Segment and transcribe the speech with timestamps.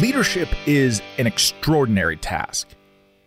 [0.00, 2.68] Leadership is an extraordinary task.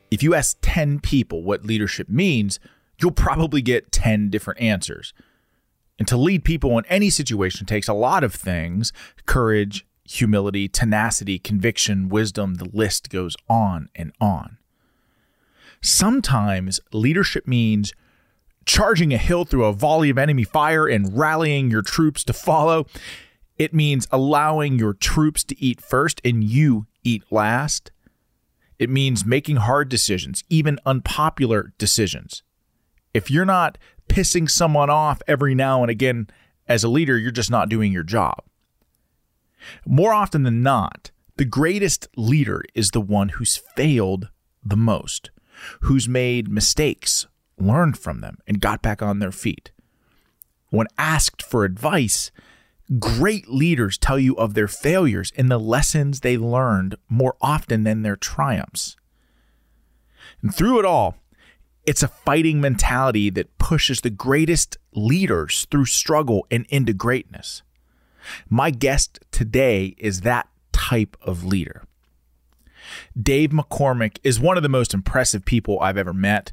[0.10, 2.62] If you ask 10 people what leadership means,
[2.98, 5.14] you'll probably get 10 different answers.
[6.00, 8.94] And to lead people in any situation takes a lot of things
[9.26, 14.58] courage, humility, tenacity, conviction, wisdom, the list goes on and on.
[15.82, 17.92] Sometimes leadership means
[18.66, 22.86] charging a hill through a volley of enemy fire and rallying your troops to follow.
[23.62, 27.92] It means allowing your troops to eat first and you eat last.
[28.80, 32.42] It means making hard decisions, even unpopular decisions.
[33.14, 33.78] If you're not
[34.10, 36.26] pissing someone off every now and again
[36.68, 38.42] as a leader, you're just not doing your job.
[39.86, 44.30] More often than not, the greatest leader is the one who's failed
[44.66, 45.30] the most,
[45.82, 47.28] who's made mistakes,
[47.60, 49.70] learned from them, and got back on their feet.
[50.72, 52.32] When asked for advice,
[53.00, 58.02] Great leaders tell you of their failures and the lessons they learned more often than
[58.02, 58.98] their triumphs.
[60.42, 61.16] And through it all,
[61.86, 67.64] it's a fighting mentality that pushes the greatest leaders through struggle and into greatness.
[68.50, 71.84] My guest today is that type of leader.
[73.20, 76.52] Dave McCormick is one of the most impressive people I've ever met.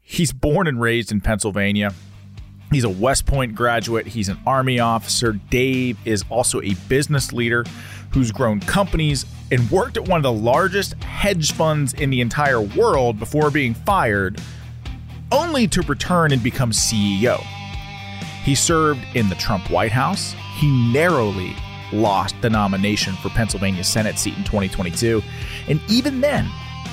[0.00, 1.92] He's born and raised in Pennsylvania.
[2.70, 4.06] He's a West Point graduate.
[4.06, 5.32] He's an Army officer.
[5.32, 7.64] Dave is also a business leader
[8.12, 12.60] who's grown companies and worked at one of the largest hedge funds in the entire
[12.60, 14.40] world before being fired,
[15.32, 17.38] only to return and become CEO.
[18.44, 20.34] He served in the Trump White House.
[20.56, 21.54] He narrowly
[21.92, 25.22] lost the nomination for Pennsylvania Senate seat in 2022.
[25.68, 26.46] And even then,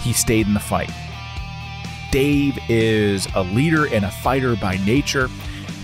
[0.04, 0.92] he stayed in the fight.
[2.12, 5.30] Dave is a leader and a fighter by nature.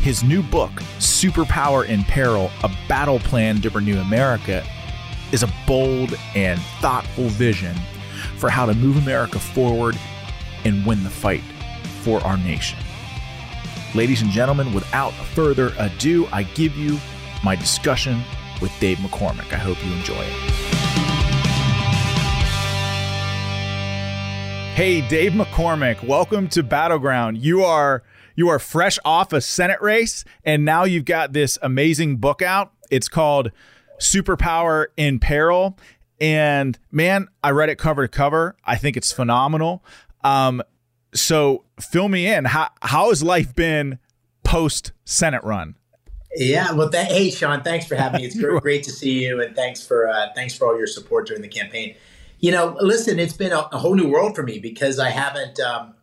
[0.02, 4.66] His new book, Superpower in Peril A Battle Plan to Renew America,
[5.32, 7.76] is a bold and thoughtful vision
[8.38, 9.96] for how to move America forward
[10.66, 11.44] and win the fight
[12.02, 12.80] for our nation.
[13.94, 16.98] Ladies and gentlemen, without further ado, I give you
[17.44, 18.24] my discussion
[18.60, 19.54] with Dave McCormick.
[19.54, 20.34] I hope you enjoy it.
[24.74, 27.38] Hey, Dave McCormick, welcome to Battleground.
[27.38, 28.02] You are
[28.42, 32.74] you are fresh off a Senate race, and now you've got this amazing book out.
[32.90, 33.52] It's called
[34.00, 35.78] Superpower in Peril.
[36.20, 38.56] And man, I read it cover to cover.
[38.66, 39.86] I think it's phenomenal.
[40.24, 40.64] Um,
[41.14, 42.46] so fill me in.
[42.46, 44.00] How how has life been
[44.44, 45.76] post Senate run?
[46.36, 48.26] Yeah, well, th- hey, Sean, thanks for having me.
[48.26, 51.28] It's great, great to see you, and thanks for uh, thanks for all your support
[51.28, 51.94] during the campaign.
[52.40, 55.60] You know, listen, it's been a, a whole new world for me because I haven't
[55.60, 55.94] um,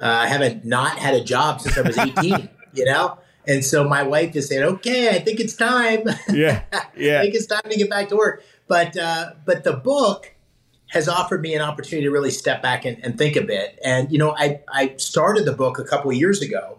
[0.00, 3.18] uh, I haven't not had a job since I was 18, you know?
[3.46, 6.04] And so my wife just said, okay, I think it's time.
[6.32, 6.62] Yeah.
[6.96, 7.18] Yeah.
[7.18, 8.44] I think it's time to get back to work.
[8.68, 10.34] But, uh, but the book
[10.90, 13.78] has offered me an opportunity to really step back and, and think a bit.
[13.84, 16.78] And, you know, I, I started the book a couple of years ago,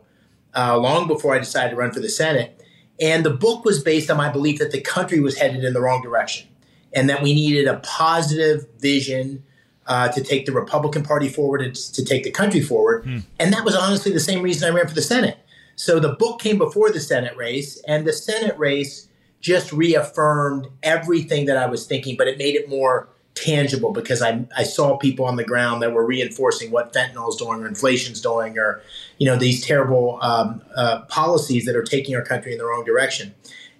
[0.55, 2.61] uh, long before I decided to run for the Senate.
[3.01, 5.81] And the book was based on my belief that the country was headed in the
[5.81, 6.47] wrong direction
[6.93, 9.43] and that we needed a positive vision
[9.87, 13.03] uh, to take the Republican Party forward and to take the country forward.
[13.03, 13.19] Hmm.
[13.39, 15.37] And that was honestly the same reason I ran for the Senate.
[15.75, 19.07] So the book came before the Senate race, and the Senate race
[19.41, 24.45] just reaffirmed everything that I was thinking, but it made it more tangible because I,
[24.55, 28.21] I saw people on the ground that were reinforcing what fentanyl is doing or inflation's
[28.21, 28.81] doing or
[29.17, 32.83] you know these terrible um, uh, policies that are taking our country in the wrong
[32.83, 33.33] direction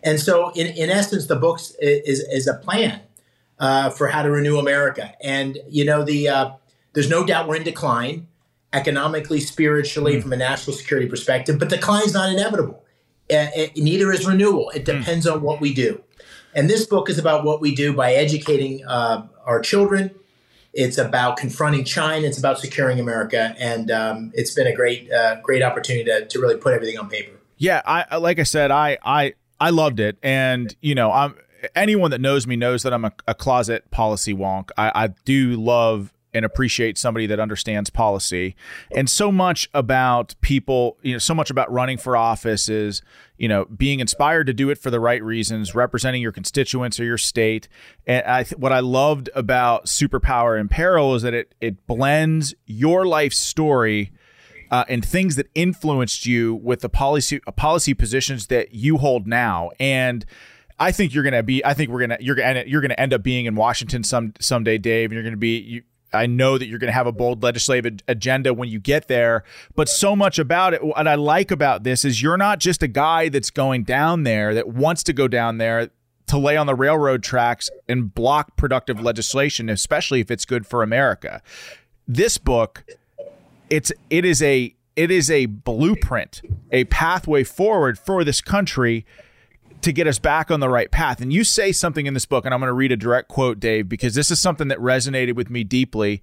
[0.03, 2.99] and so in, in essence the book is, is a plan
[3.63, 6.51] uh, for how to renew america and you know the uh,
[6.93, 8.27] there's no doubt we're in decline
[8.73, 10.21] economically spiritually mm.
[10.21, 12.83] from a national security perspective but decline is not inevitable
[13.31, 14.97] uh, it, neither is renewal it hmm.
[14.97, 15.33] depends mm.
[15.33, 16.01] on what we do
[16.55, 20.11] and this book is about what we do by educating uh, our children.
[20.73, 22.27] It's about confronting China.
[22.27, 26.39] It's about securing America, and um, it's been a great, uh, great opportunity to, to
[26.39, 27.37] really put everything on paper.
[27.57, 31.35] Yeah, I like I said, I I I loved it, and you know, I'm
[31.75, 34.69] anyone that knows me knows that I'm a, a closet policy wonk.
[34.77, 38.55] I, I do love and appreciate somebody that understands policy.
[38.95, 43.01] And so much about people, you know, so much about running for office is,
[43.37, 47.03] you know, being inspired to do it for the right reasons, representing your constituents or
[47.03, 47.67] your state.
[48.07, 53.05] And I what I loved about Superpower in Peril is that it it blends your
[53.05, 54.11] life story
[54.71, 59.27] uh, and things that influenced you with the policy uh, policy positions that you hold
[59.27, 59.69] now.
[59.79, 60.25] And
[60.79, 61.63] I think you're gonna be.
[61.63, 62.17] I think we're gonna.
[62.19, 62.63] You're gonna.
[62.65, 65.11] You're gonna end up being in Washington some someday, Dave.
[65.11, 65.57] And you're gonna be.
[65.59, 65.83] You,
[66.13, 69.43] I know that you're going to have a bold legislative agenda when you get there,
[69.75, 70.83] but so much about it.
[70.83, 74.53] What I like about this is you're not just a guy that's going down there
[74.53, 75.89] that wants to go down there
[76.27, 80.83] to lay on the railroad tracks and block productive legislation, especially if it's good for
[80.83, 81.41] America.
[82.07, 82.83] This book,
[83.69, 86.41] it's it is a it is a blueprint,
[86.71, 89.05] a pathway forward for this country
[89.83, 91.21] to get us back on the right path.
[91.21, 93.59] And you say something in this book, and I'm going to read a direct quote,
[93.59, 96.21] Dave, because this is something that resonated with me deeply.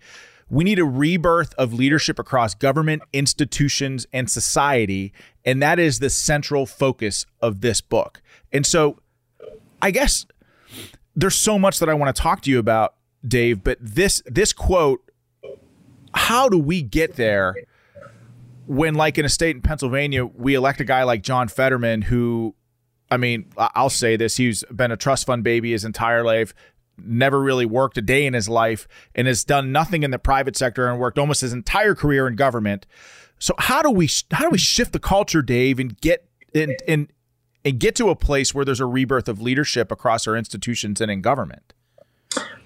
[0.48, 5.12] We need a rebirth of leadership across government, institutions, and society.
[5.44, 8.20] And that is the central focus of this book.
[8.52, 8.98] And so
[9.80, 10.26] I guess
[11.14, 12.94] there's so much that I want to talk to you about,
[13.26, 15.02] Dave, but this this quote,
[16.14, 17.54] how do we get there
[18.66, 22.54] when like in a state in Pennsylvania, we elect a guy like John Fetterman who
[23.10, 26.54] I mean, I'll say this: he's been a trust fund baby his entire life,
[26.98, 30.56] never really worked a day in his life, and has done nothing in the private
[30.56, 32.86] sector and worked almost his entire career in government.
[33.38, 37.12] So how do we how do we shift the culture, Dave, and get and and
[37.64, 41.10] and get to a place where there's a rebirth of leadership across our institutions and
[41.10, 41.74] in government?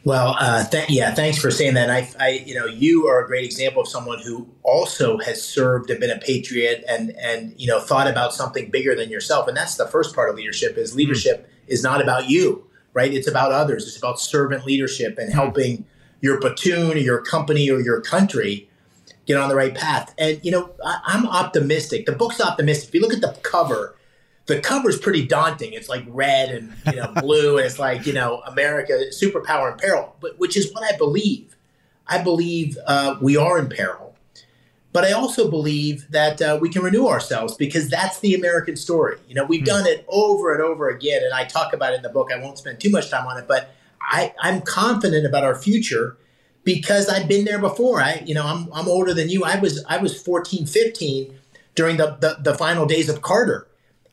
[0.04, 1.88] Well, uh, th- yeah, thanks for saying that.
[1.88, 5.88] I, I, you know, you are a great example of someone who also has served
[5.88, 9.48] and been a patriot, and and you know thought about something bigger than yourself.
[9.48, 10.76] And that's the first part of leadership.
[10.76, 11.50] Is leadership mm.
[11.68, 13.12] is not about you, right?
[13.12, 13.88] It's about others.
[13.88, 15.34] It's about servant leadership and mm.
[15.34, 15.86] helping
[16.20, 18.68] your platoon or your company or your country
[19.24, 20.14] get on the right path.
[20.18, 22.04] And you know, I, I'm optimistic.
[22.04, 22.90] The book's optimistic.
[22.90, 23.96] If you look at the cover
[24.46, 25.72] the cover's pretty daunting.
[25.72, 29.78] It's like red and you know blue, and it's like you know America superpower in
[29.78, 31.56] peril, but which is what I believe.
[32.06, 34.14] I believe uh, we are in peril,
[34.92, 39.18] but I also believe that uh, we can renew ourselves because that's the American story.
[39.26, 39.84] You know, we've mm-hmm.
[39.84, 42.30] done it over and over again, and I talk about it in the book.
[42.30, 46.18] I won't spend too much time on it, but I, I'm confident about our future
[46.62, 48.02] because I've been there before.
[48.02, 49.44] I, you know, I'm, I'm older than you.
[49.44, 51.38] I was I was 14, 15
[51.74, 53.66] during the, the, the final days of Carter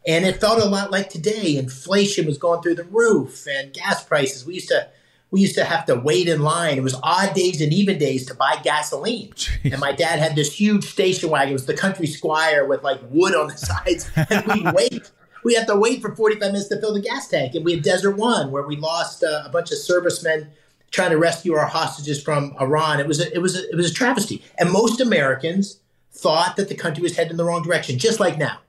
[0.05, 1.57] and it felt a lot like today.
[1.57, 4.45] Inflation was going through the roof and gas prices.
[4.45, 4.87] We used to
[5.29, 6.77] we used to have to wait in line.
[6.77, 9.31] It was odd days and even days to buy gasoline.
[9.31, 9.71] Jeez.
[9.71, 11.51] And my dad had this huge station wagon.
[11.51, 14.11] It was the country squire with like wood on the sides.
[14.29, 15.11] And we'd wait.
[15.43, 17.55] We had to wait for 45 minutes to fill the gas tank.
[17.55, 20.49] And we had Desert One, where we lost uh, a bunch of servicemen
[20.91, 22.99] trying to rescue our hostages from Iran.
[22.99, 24.43] It was a, it was a, it was a travesty.
[24.59, 25.79] And most Americans
[26.11, 28.59] thought that the country was heading in the wrong direction, just like now.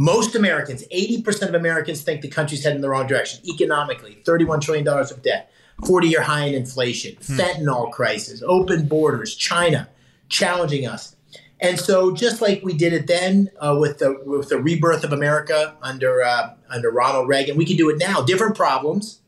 [0.00, 4.60] Most Americans, 80% of Americans think the country's heading in the wrong direction economically, $31
[4.60, 5.50] trillion of debt,
[5.84, 7.36] 40 year high in inflation, hmm.
[7.36, 9.88] fentanyl crisis, open borders, China
[10.28, 11.16] challenging us.
[11.60, 15.12] And so, just like we did it then uh, with the with the rebirth of
[15.12, 18.22] America under uh, under Ronald Reagan, we can do it now.
[18.22, 19.18] Different problems,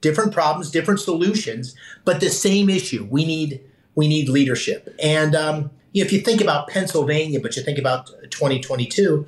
[0.00, 3.08] different problems, different solutions, but the same issue.
[3.10, 3.60] We need
[3.96, 4.94] we need leadership.
[5.02, 9.26] And um, if you think about Pennsylvania, but you think about 2022,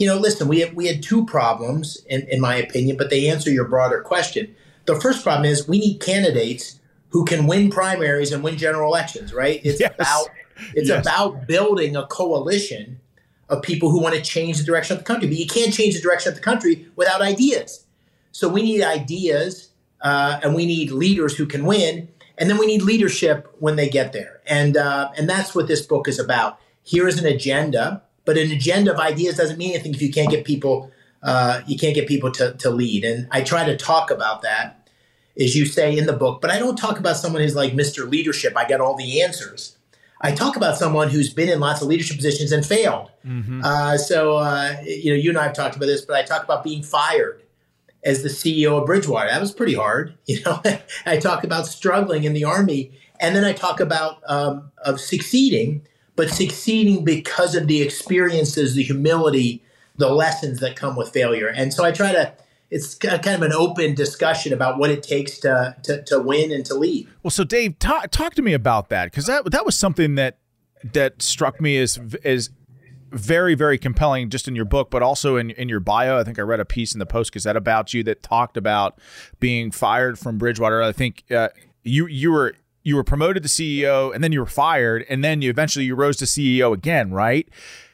[0.00, 3.28] you know, listen, we had, we had two problems, in, in my opinion, but they
[3.28, 4.56] answer your broader question.
[4.86, 6.80] The first problem is we need candidates
[7.10, 9.60] who can win primaries and win general elections, right?
[9.62, 9.92] It's yes.
[9.94, 10.28] about
[10.74, 11.06] it's yes.
[11.06, 12.98] about building a coalition
[13.50, 15.28] of people who want to change the direction of the country.
[15.28, 17.84] But you can't change the direction of the country without ideas.
[18.32, 19.68] So we need ideas,
[20.00, 23.88] uh, and we need leaders who can win, and then we need leadership when they
[23.88, 24.40] get there.
[24.46, 26.58] And uh, and that's what this book is about.
[26.82, 30.30] Here is an agenda but an agenda of ideas doesn't mean anything if you can't
[30.30, 30.90] get people
[31.22, 33.04] uh, you can't get people to, to lead.
[33.04, 34.88] And I try to talk about that,
[35.38, 38.10] as you say in the book, but I don't talk about someone who's like Mr.
[38.10, 38.56] Leadership.
[38.56, 39.76] I got all the answers.
[40.22, 43.10] I talk about someone who's been in lots of leadership positions and failed.
[43.26, 43.62] Mm-hmm.
[43.64, 46.44] Uh, so, uh, you know, you and I have talked about this, but I talk
[46.44, 47.42] about being fired
[48.04, 49.30] as the CEO of Bridgewater.
[49.30, 50.14] That was pretty hard.
[50.26, 50.62] You know,
[51.06, 55.86] I talk about struggling in the army, and then I talk about um, of succeeding,
[56.20, 59.62] but succeeding because of the experiences, the humility,
[59.96, 61.48] the lessons that come with failure.
[61.48, 62.34] And so I try to.
[62.70, 66.64] It's kind of an open discussion about what it takes to to, to win and
[66.66, 67.08] to lead.
[67.22, 70.36] Well, so Dave, talk talk to me about that because that that was something that
[70.92, 72.50] that struck me as as
[73.10, 76.38] very very compelling just in your book but also in, in your bio i think
[76.38, 79.00] i read a piece in the post gazette about you that talked about
[79.40, 81.48] being fired from bridgewater i think uh,
[81.82, 85.42] you you were you were promoted to ceo and then you were fired and then
[85.42, 87.48] you eventually you rose to ceo again right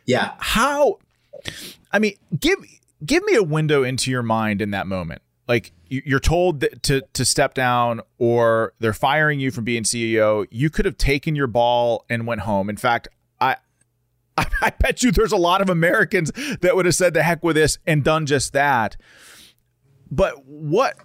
[0.05, 0.99] yeah how
[1.93, 2.59] i mean give
[3.05, 7.25] give me a window into your mind in that moment like you're told to to
[7.25, 12.05] step down or they're firing you from being CEO, you could have taken your ball
[12.09, 12.69] and went home.
[12.69, 13.09] In fact,
[13.41, 13.57] I,
[14.37, 17.57] I bet you there's a lot of Americans that would have said the heck with
[17.57, 18.97] this and done just that.
[20.11, 20.97] But what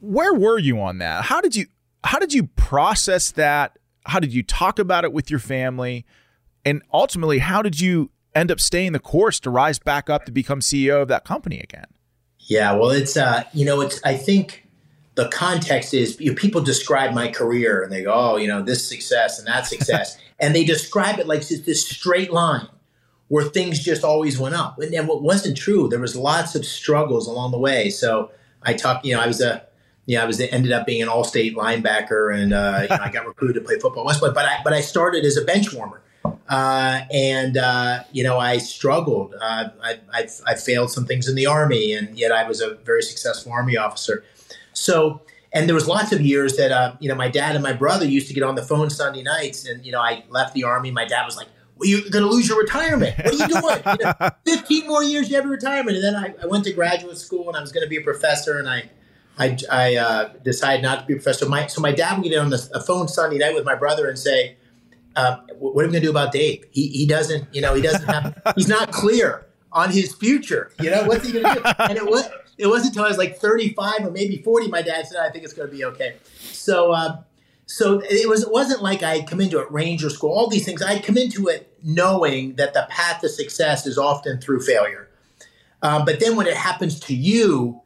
[0.00, 1.24] where were you on that?
[1.24, 1.66] How did you
[2.04, 3.78] how did you process that?
[4.06, 6.04] How did you talk about it with your family?
[6.64, 10.32] And ultimately, how did you end up staying the course to rise back up to
[10.32, 11.86] become CEO of that company again?
[12.38, 14.66] Yeah, well, it's uh, you know, it's I think
[15.14, 18.62] the context is you know, people describe my career and they go, oh, you know,
[18.62, 22.68] this success and that success, and they describe it like it's this straight line
[23.28, 24.78] where things just always went up.
[24.78, 27.88] And, and what wasn't true, there was lots of struggles along the way.
[27.88, 28.30] So
[28.62, 29.64] I talked, you know, I was a,
[30.06, 33.26] yeah, I was ended up being an all-state linebacker, and uh, you know, I got
[33.26, 34.34] recruited to play football West Point.
[34.34, 36.02] But I, but I started as a bench warmer,
[36.48, 39.34] uh, and uh, you know, I struggled.
[39.40, 42.74] Uh, I, I, I failed some things in the army, and yet I was a
[42.76, 44.24] very successful army officer.
[44.72, 47.72] So and there was lots of years that uh, you know my dad and my
[47.72, 50.64] brother used to get on the phone Sunday nights, and you know I left the
[50.64, 50.90] army.
[50.90, 53.16] My dad was like, well, "You're going to lose your retirement.
[53.18, 53.98] What are you doing?
[54.00, 56.72] you know, Fifteen more years, you have your retirement." And then I, I went to
[56.72, 58.90] graduate school, and I was going to be a professor, and I
[59.38, 61.48] I, I uh, decided not to be a professor.
[61.48, 64.08] My, so my dad would get on the a phone Sunday night with my brother
[64.08, 64.56] and say,
[65.16, 66.64] uh, "What are we going to do about Dave?
[66.70, 70.72] He, he doesn't, you know, he doesn't have, he's not clear on his future.
[70.80, 73.18] You know, what's he going to do?" And it was it wasn't until I was
[73.18, 76.16] like 35 or maybe 40, my dad said, I think it's going to be okay.
[76.38, 77.22] So, uh,
[77.66, 80.82] so it was, it wasn't like I come into it ranger school, all these things.
[80.82, 85.08] I'd come into it knowing that the path to success is often through failure.
[85.82, 87.80] Um, but then when it happens to you,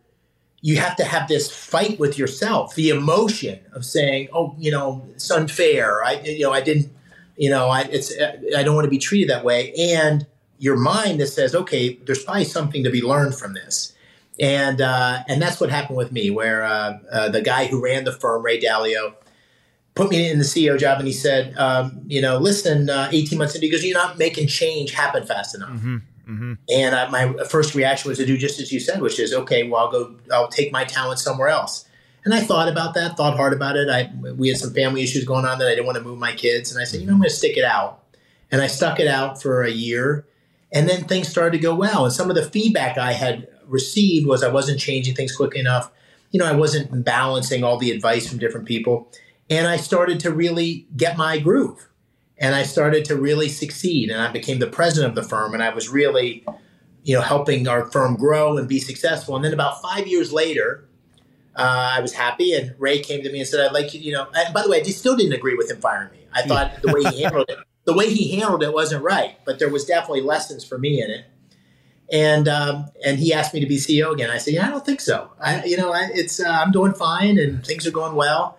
[0.66, 5.06] you have to have this fight with yourself, the emotion of saying, "Oh, you know,
[5.14, 6.04] it's unfair.
[6.04, 6.90] I, you know, I didn't,
[7.36, 8.12] you know, I, it's,
[8.56, 10.26] I don't want to be treated that way." And
[10.58, 13.92] your mind that says, "Okay, there's probably something to be learned from this."
[14.38, 18.04] and uh, and that's what happened with me, where uh, uh, the guy who ran
[18.04, 19.14] the firm, Ray Dalio,
[19.94, 23.38] put me in the CEO job, and he said, um, you know, listen, uh, 18
[23.38, 25.70] months into, he goes, you're not making change happen fast enough.
[25.70, 25.96] Mm-hmm,
[26.28, 26.54] mm-hmm.
[26.70, 29.68] And uh, my first reaction was to do just as you said, which is, okay,
[29.68, 31.86] well, I'll go, I'll take my talent somewhere else.
[32.24, 33.88] And I thought about that, thought hard about it.
[33.88, 36.32] I we had some family issues going on that I didn't want to move my
[36.32, 38.02] kids, and I said, you know, I'm going to stick it out.
[38.50, 40.26] And I stuck it out for a year,
[40.72, 42.04] and then things started to go well.
[42.04, 45.90] And some of the feedback I had received was I wasn't changing things quickly enough.
[46.32, 49.08] You know, I wasn't balancing all the advice from different people.
[49.48, 51.88] And I started to really get my groove.
[52.38, 54.10] And I started to really succeed.
[54.10, 55.54] And I became the president of the firm.
[55.54, 56.44] And I was really,
[57.02, 59.36] you know, helping our firm grow and be successful.
[59.36, 60.86] And then about five years later,
[61.54, 62.52] uh, I was happy.
[62.52, 64.68] And Ray came to me and said, I'd like you, you know, and by the
[64.68, 66.26] way, I just still didn't agree with him firing me.
[66.32, 69.38] I thought the way he handled it, the way he handled it wasn't right.
[69.46, 71.24] But there was definitely lessons for me in it
[72.12, 74.30] and um, and he asked me to be CEO again.
[74.30, 75.30] I said, yeah, I don't think so.
[75.40, 78.58] I, you know, I, it's uh, I'm doing fine and things are going well.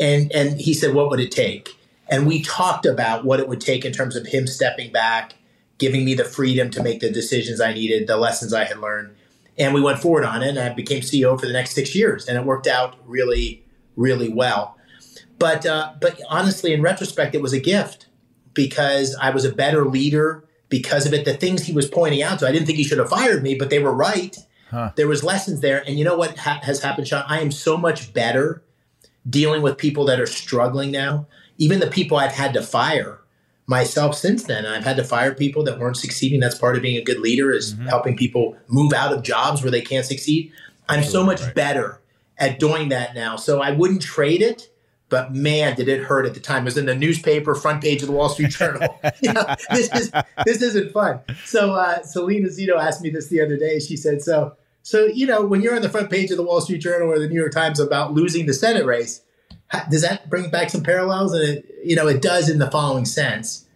[0.00, 1.77] And and he said, what would it take?
[2.08, 5.34] And we talked about what it would take in terms of him stepping back,
[5.78, 9.14] giving me the freedom to make the decisions I needed, the lessons I had learned,
[9.58, 10.50] and we went forward on it.
[10.50, 13.64] And I became CEO for the next six years, and it worked out really,
[13.96, 14.76] really well.
[15.38, 18.06] But uh, but honestly, in retrospect, it was a gift
[18.54, 21.24] because I was a better leader because of it.
[21.24, 23.54] The things he was pointing out, so I didn't think he should have fired me,
[23.54, 24.36] but they were right.
[24.70, 24.90] Huh.
[24.96, 27.24] There was lessons there, and you know what ha- has happened, Sean?
[27.26, 28.62] I am so much better
[29.28, 31.26] dealing with people that are struggling now.
[31.58, 33.20] Even the people I've had to fire
[33.66, 34.64] myself since then.
[34.64, 36.40] I've had to fire people that weren't succeeding.
[36.40, 37.86] That's part of being a good leader is mm-hmm.
[37.86, 40.52] helping people move out of jobs where they can't succeed.
[40.88, 41.54] I'm Absolutely so much right.
[41.54, 42.00] better
[42.38, 43.36] at doing that now.
[43.36, 44.70] So I wouldn't trade it
[45.08, 46.62] but man, did it hurt at the time.
[46.62, 49.00] It was in the newspaper, front page of the Wall Street Journal.
[49.22, 50.12] you know, this is
[50.44, 51.20] this isn't fun.
[51.44, 53.78] So uh, Selena Zito asked me this the other day.
[53.78, 56.60] She said, "So, So, you know, when you're on the front page of the Wall
[56.60, 59.22] Street Journal or the New York Times about losing the Senate race,
[59.90, 61.32] does that bring back some parallels?
[61.34, 63.66] And it, you know, it does in the following sense: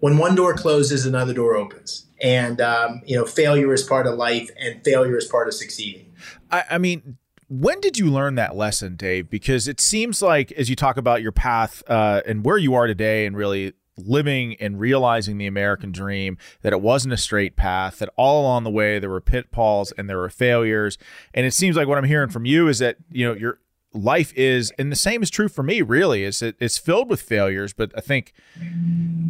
[0.00, 4.16] when one door closes, another door opens, and um, you know, failure is part of
[4.16, 6.12] life, and failure is part of succeeding.
[6.50, 9.30] I, I mean, when did you learn that lesson, Dave?
[9.30, 12.86] Because it seems like as you talk about your path uh, and where you are
[12.86, 17.98] today, and really living and realizing the American dream, that it wasn't a straight path,
[17.98, 20.96] that all along the way there were pitfalls and there were failures.
[21.34, 23.58] And it seems like what I'm hearing from you is that, you know, your
[23.94, 27.20] life is, and the same is true for me, really, is it, it's filled with
[27.20, 27.72] failures.
[27.72, 28.32] But I think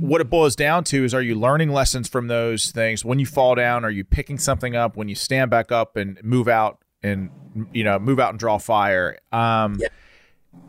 [0.01, 3.05] what it boils down to is are you learning lessons from those things?
[3.05, 4.97] When you fall down, are you picking something up?
[4.97, 7.31] When you stand back up and move out and,
[7.73, 9.19] you know, move out and draw fire?
[9.33, 9.89] Um, yeah.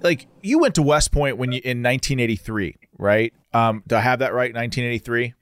[0.01, 3.33] Like you went to West Point when you in 1983, right?
[3.53, 4.53] Um, do I have that right?
[4.53, 5.33] 1983.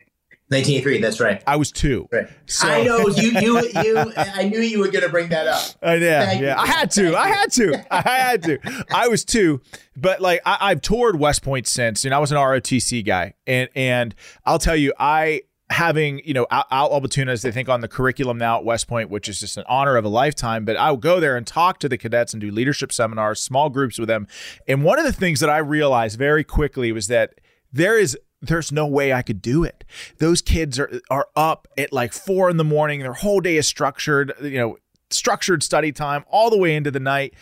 [0.51, 0.99] 1983.
[0.99, 1.41] That's right.
[1.47, 2.09] I was two.
[2.11, 2.27] Right.
[2.45, 2.67] So.
[2.67, 3.31] I know you.
[3.41, 3.61] You.
[3.83, 4.13] You.
[4.17, 5.63] I knew you were going to bring that up.
[5.81, 6.25] Uh, yeah.
[6.25, 6.59] Thank yeah.
[6.59, 7.17] I had to.
[7.17, 7.85] I had to.
[7.91, 8.85] I had to.
[8.93, 9.61] I was two,
[9.95, 13.69] but like I, have toured West Point since, and I was an ROTC guy, and
[13.73, 14.13] and
[14.45, 18.37] I'll tell you, I having you know Al, Al Albertunas, they think on the curriculum
[18.37, 20.65] now at West Point, which is just an honor of a lifetime.
[20.65, 23.69] But I would go there and talk to the cadets and do leadership seminars, small
[23.69, 24.27] groups with them.
[24.67, 27.35] And one of the things that I realized very quickly was that
[27.71, 29.83] there is there's no way I could do it.
[30.17, 33.01] Those kids are are up at like four in the morning.
[33.01, 34.33] Their whole day is structured.
[34.41, 34.77] You know,
[35.09, 37.33] structured study time all the way into the night.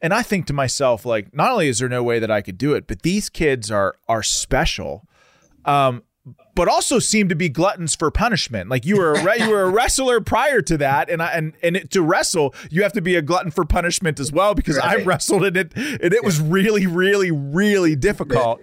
[0.00, 2.58] And I think to myself, like, not only is there no way that I could
[2.58, 5.06] do it, but these kids are are special.
[5.64, 6.02] Um,
[6.54, 8.68] but also seem to be gluttons for punishment.
[8.68, 11.76] Like you were a you were a wrestler prior to that, and I, and and
[11.76, 15.00] it, to wrestle, you have to be a glutton for punishment as well because right.
[15.00, 18.60] I wrestled and it and it was really really really difficult.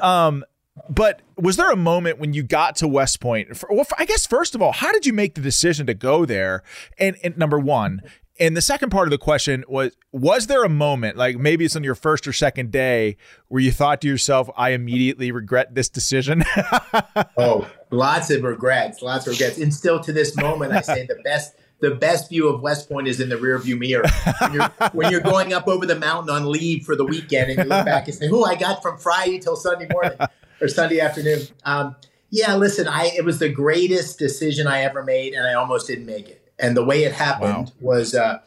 [0.00, 0.44] Um,
[0.88, 3.56] but was there a moment when you got to West Point?
[3.56, 6.24] For, well, I guess first of all, how did you make the decision to go
[6.24, 6.62] there?
[6.98, 8.02] And, and number one,
[8.40, 11.76] and the second part of the question was was there a moment like maybe it's
[11.76, 13.16] on your first or second day
[13.48, 16.42] where you thought to yourself i immediately regret this decision
[17.36, 21.20] oh lots of regrets lots of regrets and still to this moment i say the
[21.24, 24.04] best the best view of west point is in the rearview mirror
[24.40, 27.58] when you're, when you're going up over the mountain on leave for the weekend and
[27.58, 30.16] you look back and say oh i got from friday till sunday morning
[30.62, 31.94] or sunday afternoon um,
[32.30, 36.06] yeah listen i it was the greatest decision i ever made and i almost didn't
[36.06, 37.72] make it and the way it happened wow.
[37.80, 38.38] was, uh,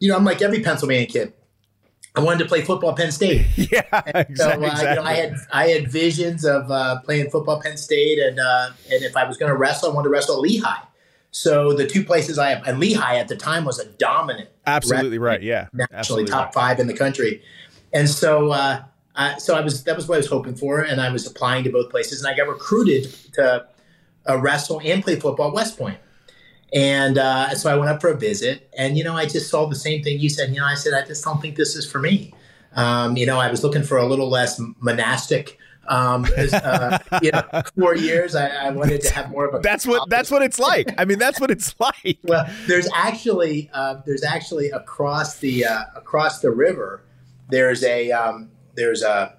[0.00, 1.32] you know, I'm like every Pennsylvania kid.
[2.16, 3.46] I wanted to play football at Penn State.
[3.56, 7.56] yeah, and so uh, you know, I had I had visions of uh, playing football
[7.56, 10.12] at Penn State, and uh, and if I was going to wrestle, I wanted to
[10.12, 10.84] wrestle at Lehigh.
[11.32, 15.18] So the two places I have, and Lehigh at the time was a dominant, absolutely
[15.18, 16.54] right, yeah, nationally absolutely top right.
[16.54, 17.42] five in the country,
[17.92, 18.52] and so
[19.16, 21.64] uh, so I was that was what I was hoping for, and I was applying
[21.64, 23.66] to both places, and I got recruited to
[24.28, 25.98] uh, wrestle and play football at West Point.
[26.72, 29.66] And uh, so I went up for a visit, and you know, I just saw
[29.66, 30.50] the same thing you said.
[30.50, 32.34] You know, I said, I just don't think this is for me.
[32.74, 35.58] Um, you know, I was looking for a little less monastic.
[35.86, 37.42] Um, uh, you know,
[37.78, 38.34] four years.
[38.34, 39.58] I, I, wanted to have more of a.
[39.60, 40.10] That's what.
[40.10, 40.92] That's what it's like.
[40.98, 42.18] I mean, that's what it's like.
[42.24, 47.04] well, there's actually uh, there's actually across the uh, across the river.
[47.50, 49.34] There's a um, there's a,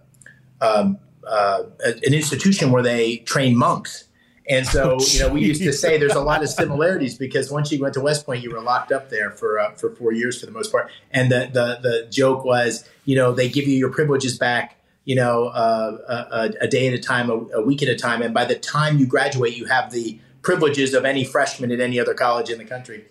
[0.62, 4.06] um, uh, an institution where they train monks.
[4.48, 7.50] And so, oh, you know, we used to say there's a lot of similarities because
[7.50, 10.14] once you went to West Point, you were locked up there for uh, for four
[10.14, 10.92] years for the most part.
[11.10, 15.16] And the the the joke was, you know, they give you your privileges back, you
[15.16, 15.98] know, uh,
[16.32, 18.54] a, a, day at a time, a, a, week at a time, and by the
[18.54, 22.60] time you graduate, you have the privileges of any freshman at any other college in
[22.60, 23.06] the country.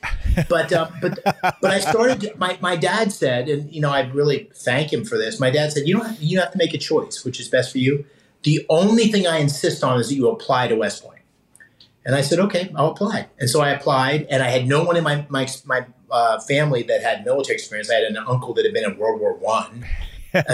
[0.48, 1.18] But uh, but
[1.60, 2.38] but I started.
[2.38, 5.38] My my dad said, and you know, I really thank him for this.
[5.38, 7.78] My dad said, you know, you have to make a choice, which is best for
[7.78, 8.06] you.
[8.44, 11.20] The only thing I insist on is that you apply to West Point.
[12.06, 13.28] And I said, okay, I'll apply.
[13.38, 16.82] And so I applied, and I had no one in my my my uh, family
[16.84, 17.90] that had military experience.
[17.90, 19.84] I had an uncle that had been in World War One,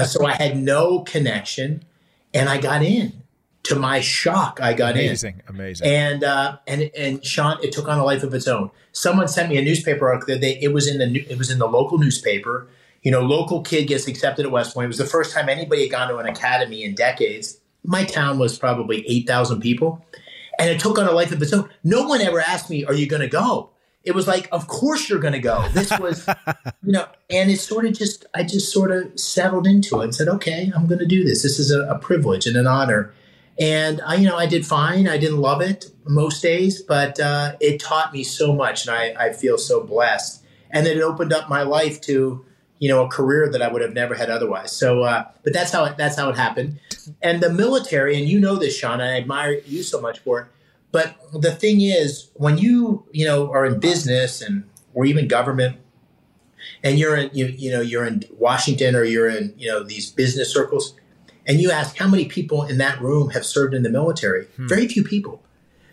[0.06, 1.84] so I had no connection,
[2.32, 3.22] and I got in.
[3.64, 5.54] To my shock, I got amazing, in.
[5.54, 5.86] Amazing, amazing.
[5.86, 8.70] And uh, and and Sean, it took on a life of its own.
[8.92, 11.58] Someone sent me a newspaper article that they, it was in the it was in
[11.58, 12.68] the local newspaper.
[13.02, 14.86] You know, local kid gets accepted at West Point.
[14.86, 17.58] It was the first time anybody had gone to an academy in decades.
[17.84, 20.04] My town was probably eight thousand people
[20.60, 21.68] and it took on a life of its own.
[21.82, 23.70] No one ever asked me, "Are you going to go?"
[24.04, 26.28] It was like, "Of course you're going to go." This was,
[26.84, 30.14] you know, and it sort of just, I just sort of settled into it and
[30.14, 31.42] said, "Okay, I'm going to do this.
[31.42, 33.12] This is a, a privilege and an honor."
[33.60, 35.06] And I, you know, I did fine.
[35.06, 39.26] I didn't love it most days, but uh, it taught me so much, and I,
[39.26, 40.42] I feel so blessed.
[40.70, 42.44] And then it opened up my life to
[42.78, 44.72] you know a career that I would have never had otherwise.
[44.74, 46.80] So, uh, but that's how it, that's how it happened.
[47.20, 50.46] And the military, and you know this, Sean, I admire you so much for it.
[50.90, 55.76] But the thing is, when you you know are in business and or even government,
[56.82, 60.10] and you're in you, you know you're in Washington or you're in you know these
[60.10, 60.94] business circles,
[61.46, 64.46] and you ask how many people in that room have served in the military.
[64.56, 64.68] Hmm.
[64.68, 65.42] Very few people.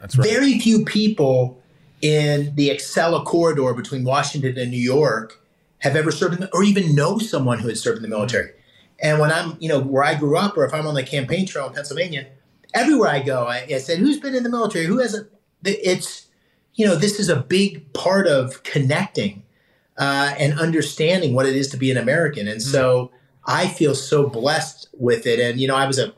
[0.02, 0.30] That's right.
[0.30, 1.62] Very few people
[2.02, 5.42] in the Acela corridor between Washington and New York
[5.80, 8.52] have ever served in the, or even know someone who has served in the military.
[9.00, 11.46] And when I'm, you know, where I grew up, or if I'm on the campaign
[11.46, 12.28] trail in Pennsylvania,
[12.74, 14.86] everywhere I go, I, I said, "Who's been in the military?
[14.86, 15.30] Who hasn't?"
[15.64, 16.28] It's,
[16.74, 19.44] you know, this is a big part of connecting
[19.98, 22.48] uh, and understanding what it is to be an American.
[22.48, 23.12] And so
[23.48, 25.40] I feel so blessed with it.
[25.40, 26.14] And you know, I was a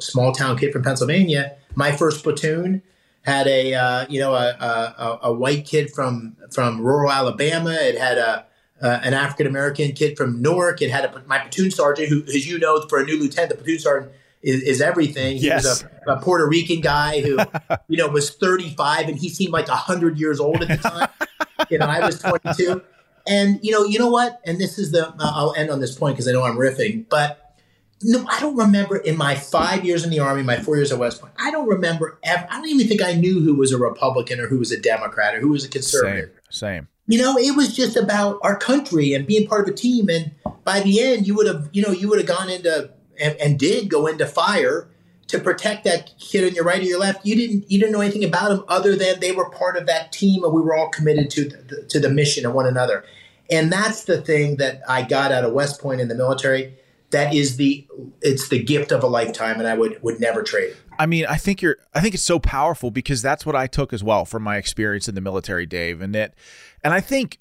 [0.00, 1.56] small town kid from Pennsylvania.
[1.74, 2.82] My first platoon
[3.22, 7.72] had a, uh, you know, a, a, a white kid from from rural Alabama.
[7.72, 8.46] It had a
[8.82, 10.82] uh, an African American kid from Newark.
[10.82, 13.56] It had a, my platoon sergeant, who, as you know, for a new lieutenant, the
[13.56, 15.36] platoon sergeant is, is everything.
[15.36, 15.64] He yes.
[15.64, 17.38] was a, a, Puerto Rican guy who,
[17.88, 21.08] you know, was 35 and he seemed like 100 years old at the time.
[21.70, 22.82] you know, I was 22.
[23.26, 24.40] And, you know, you know what?
[24.44, 27.08] And this is the, uh, I'll end on this point because I know I'm riffing,
[27.08, 27.56] but
[28.02, 30.98] no, I don't remember in my five years in the Army, my four years at
[30.98, 33.78] West Point, I don't remember ever, I don't even think I knew who was a
[33.78, 36.30] Republican or who was a Democrat or who was a conservative.
[36.50, 39.76] Same, same you know, it was just about our country and being part of a
[39.76, 40.08] team.
[40.08, 40.32] And
[40.64, 43.58] by the end, you would have, you know, you would have gone into and, and,
[43.58, 44.88] did go into fire
[45.32, 47.26] to protect that kid on your right or your left.
[47.26, 50.12] You didn't, you didn't know anything about them other than they were part of that
[50.12, 53.04] team, and we were all committed to the, to the mission and one another.
[53.50, 56.74] And that's the thing that I got out of West Point in the military.
[57.10, 57.86] That is the,
[58.22, 60.74] it's the gift of a lifetime, and I would would never trade.
[60.98, 63.92] I mean, I think you're I think it's so powerful because that's what I took
[63.92, 66.00] as well from my experience in the military, Dave.
[66.00, 66.34] And that
[66.82, 67.38] and I think,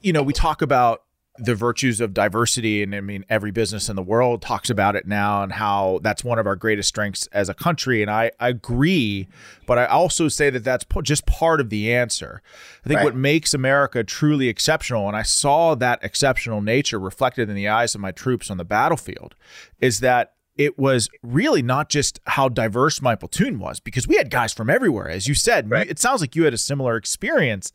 [0.00, 1.02] you know, we talk about
[1.38, 5.04] the virtues of diversity and I mean every business in the world talks about it
[5.04, 8.50] now and how that's one of our greatest strengths as a country and I, I
[8.50, 9.26] agree
[9.66, 12.40] but I also say that that's just part of the answer.
[12.84, 13.04] I think right.
[13.04, 17.96] what makes America truly exceptional and I saw that exceptional nature reflected in the eyes
[17.96, 19.34] of my troops on the battlefield
[19.80, 24.30] is that it was really not just how diverse my platoon was because we had
[24.30, 25.90] guys from everywhere as you said right.
[25.90, 27.72] it sounds like you had a similar experience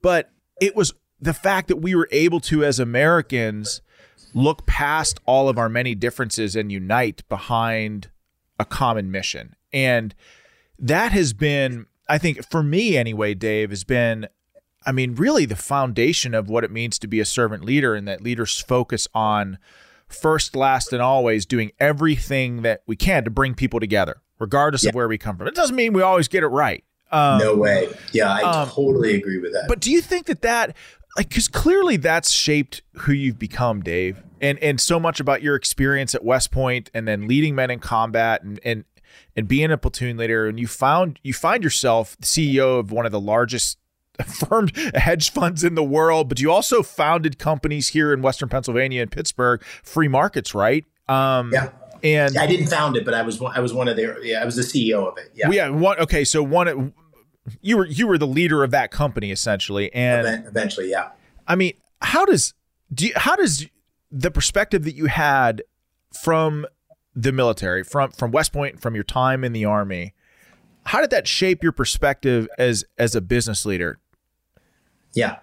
[0.00, 3.82] but it was the fact that we were able to, as Americans,
[4.34, 8.08] look past all of our many differences and unite behind
[8.58, 9.54] a common mission.
[9.72, 10.14] And
[10.78, 14.28] that has been, I think, for me anyway, Dave, has been,
[14.86, 18.06] I mean, really the foundation of what it means to be a servant leader and
[18.08, 19.58] that leaders focus on
[20.08, 24.90] first, last, and always doing everything that we can to bring people together, regardless yeah.
[24.90, 25.46] of where we come from.
[25.46, 26.84] It doesn't mean we always get it right.
[27.12, 27.88] Um, no way.
[28.12, 29.64] Yeah, I um, totally agree with that.
[29.68, 30.76] But do you think that that
[31.16, 35.56] like because clearly that's shaped who you've become, Dave, and and so much about your
[35.56, 38.84] experience at West Point and then leading men in combat and and
[39.36, 43.06] and being a platoon leader, and you found you find yourself the CEO of one
[43.06, 43.78] of the largest
[44.26, 49.02] firmed hedge funds in the world, but you also founded companies here in Western Pennsylvania
[49.02, 50.84] and Pittsburgh, FreeMarkets, right?
[51.08, 51.70] Um, yeah.
[52.02, 54.44] And I didn't found it, but I was I was one of their yeah I
[54.46, 55.32] was the CEO of it.
[55.34, 55.50] Yeah.
[55.50, 55.68] Yeah.
[55.68, 55.98] One.
[55.98, 56.24] Okay.
[56.24, 56.94] So one.
[57.60, 61.10] You were you were the leader of that company essentially, and eventually, yeah.
[61.46, 62.54] I mean, how does
[62.92, 63.66] do you, how does
[64.10, 65.62] the perspective that you had
[66.22, 66.66] from
[67.14, 70.14] the military, from from West Point, from your time in the army,
[70.86, 73.98] how did that shape your perspective as as a business leader?
[75.12, 75.38] Yeah.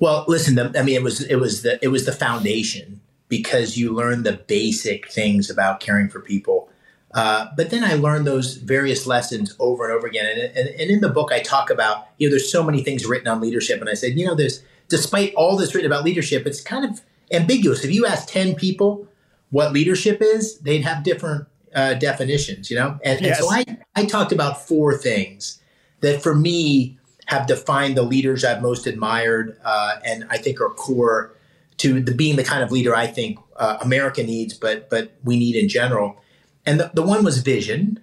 [0.00, 0.58] Well, listen.
[0.58, 4.32] I mean, it was it was the it was the foundation because you learn the
[4.32, 6.70] basic things about caring for people.
[7.16, 10.26] Uh, but then I learned those various lessons over and over again.
[10.26, 13.06] And, and, and, in the book, I talk about, you know, there's so many things
[13.06, 13.80] written on leadership.
[13.80, 17.00] And I said, you know, there's, despite all this written about leadership, it's kind of
[17.32, 17.84] ambiguous.
[17.84, 19.08] If you ask 10 people
[19.48, 22.98] what leadership is, they'd have different uh, definitions, you know?
[23.02, 23.38] And, yes.
[23.38, 25.58] and so I, I talked about four things
[26.00, 26.98] that for me
[27.28, 31.34] have defined the leaders I've most admired uh, and I think are core
[31.78, 35.38] to the being the kind of leader I think uh, America needs, but but we
[35.38, 36.22] need in general.
[36.66, 38.00] And the, the one was vision.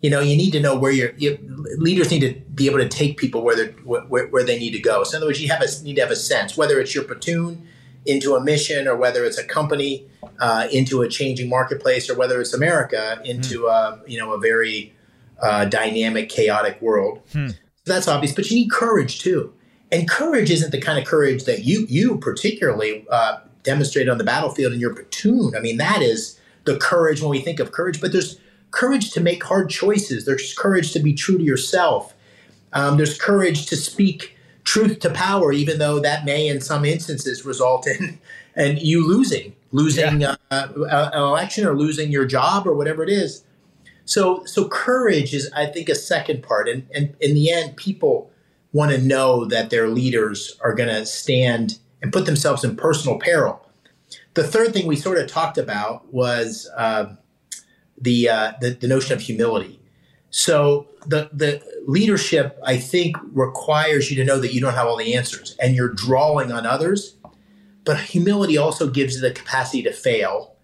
[0.00, 1.12] You know, you need to know where your
[1.76, 4.80] leaders need to be able to take people where they where, where they need to
[4.80, 5.04] go.
[5.04, 7.04] So in other words, you have a need to have a sense whether it's your
[7.04, 7.66] platoon
[8.04, 10.06] into a mission, or whether it's a company
[10.40, 13.70] uh, into a changing marketplace, or whether it's America into mm.
[13.70, 14.92] a you know a very
[15.40, 17.20] uh, dynamic, chaotic world.
[17.32, 17.48] Hmm.
[17.48, 19.52] So that's obvious, but you need courage too.
[19.90, 24.24] And courage isn't the kind of courage that you you particularly uh, demonstrate on the
[24.24, 25.54] battlefield in your platoon.
[25.56, 28.00] I mean, that is the courage when we think of courage.
[28.00, 28.38] But there's
[28.70, 30.24] courage to make hard choices.
[30.24, 32.14] There's courage to be true to yourself.
[32.72, 37.44] Um, there's courage to speak truth to power, even though that may, in some instances,
[37.44, 38.18] result in
[38.56, 40.36] and you losing, losing yeah.
[40.50, 40.68] uh,
[41.12, 43.44] an election or losing your job or whatever it is.
[44.04, 46.68] So, so courage is, I think, a second part.
[46.68, 48.30] And, and in the end, people
[48.72, 53.18] want to know that their leaders are going to stand and put themselves in personal
[53.18, 53.61] peril.
[54.34, 57.14] The third thing we sort of talked about was uh,
[58.00, 59.80] the, uh, the the notion of humility.
[60.30, 64.96] So the the leadership, I think, requires you to know that you don't have all
[64.96, 67.16] the answers and you're drawing on others.
[67.84, 70.56] But humility also gives you the capacity to fail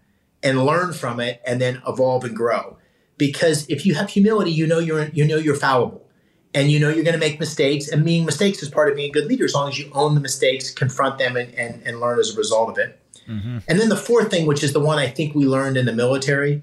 [0.42, 2.78] and learn from it and then evolve and grow.
[3.16, 6.08] Because if you have humility, you know you're you know you're fallible
[6.54, 9.10] and you know you're going to make mistakes and being mistakes is part of being
[9.10, 12.00] a good leader as long as you own the mistakes confront them and, and, and
[12.00, 13.58] learn as a result of it mm-hmm.
[13.68, 15.92] and then the fourth thing which is the one i think we learned in the
[15.92, 16.62] military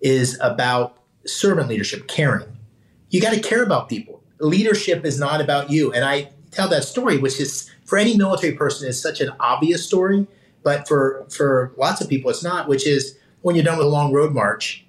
[0.00, 2.46] is about servant leadership caring
[3.10, 6.84] you got to care about people leadership is not about you and i tell that
[6.84, 10.26] story which is for any military person is such an obvious story
[10.62, 13.90] but for for lots of people it's not which is when you're done with a
[13.90, 14.84] long road march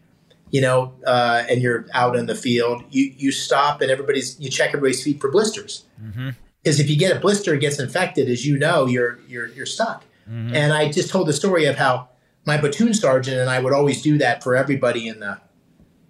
[0.55, 4.49] you know, uh, and you're out in the field, you you stop and everybody's you
[4.49, 5.83] check everybody's feet for blisters.
[5.97, 6.81] Because mm-hmm.
[6.81, 10.05] if you get a blister, it gets infected, as you know, you're you're you're stuck.
[10.29, 10.55] Mm-hmm.
[10.55, 12.09] And I just told the story of how
[12.45, 15.39] my platoon sergeant and I would always do that for everybody in the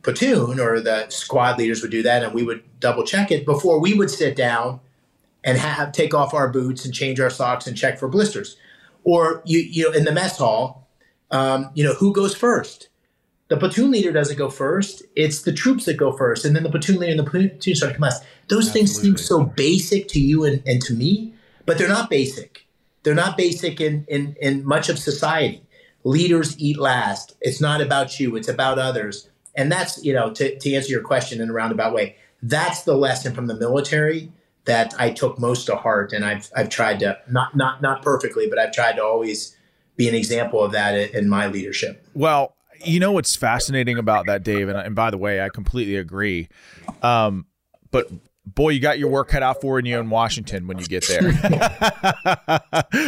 [0.02, 3.80] platoon, or the squad leaders would do that, and we would double check it before
[3.80, 4.80] we would sit down
[5.44, 8.58] and have take off our boots and change our socks and check for blisters.
[9.04, 10.88] Or you you know in the mess hall,
[11.32, 12.90] um, you know who goes first
[13.48, 15.04] the platoon leader doesn't go first.
[15.16, 17.98] It's the troops that go first, and then the platoon leader and the platoon sergeant
[17.98, 18.24] come last.
[18.48, 18.80] Those Absolutely.
[18.80, 21.34] things seem so basic to you and, and to me,
[21.66, 22.65] but they're not basic.
[23.06, 25.62] They're not basic in, in, in much of society.
[26.04, 27.38] Leaders eat last.
[27.40, 29.30] It's not about you, it's about others.
[29.56, 32.98] And that's, you know, to, to answer your question in a roundabout way, that's the
[32.98, 34.32] lesson from the military
[34.66, 36.14] that I took most to heart.
[36.14, 39.56] And I've, I've tried to, not, not, not perfectly, but I've tried to always
[39.96, 42.06] be an example of that in, my leadership.
[42.16, 45.96] Well, you know what's fascinating about that, Dave, and, and by the way, I completely
[45.96, 46.50] agree.
[47.02, 47.46] Um,
[47.92, 48.10] but
[48.46, 51.32] boy, you got your work cut out for you in Washington when you get there,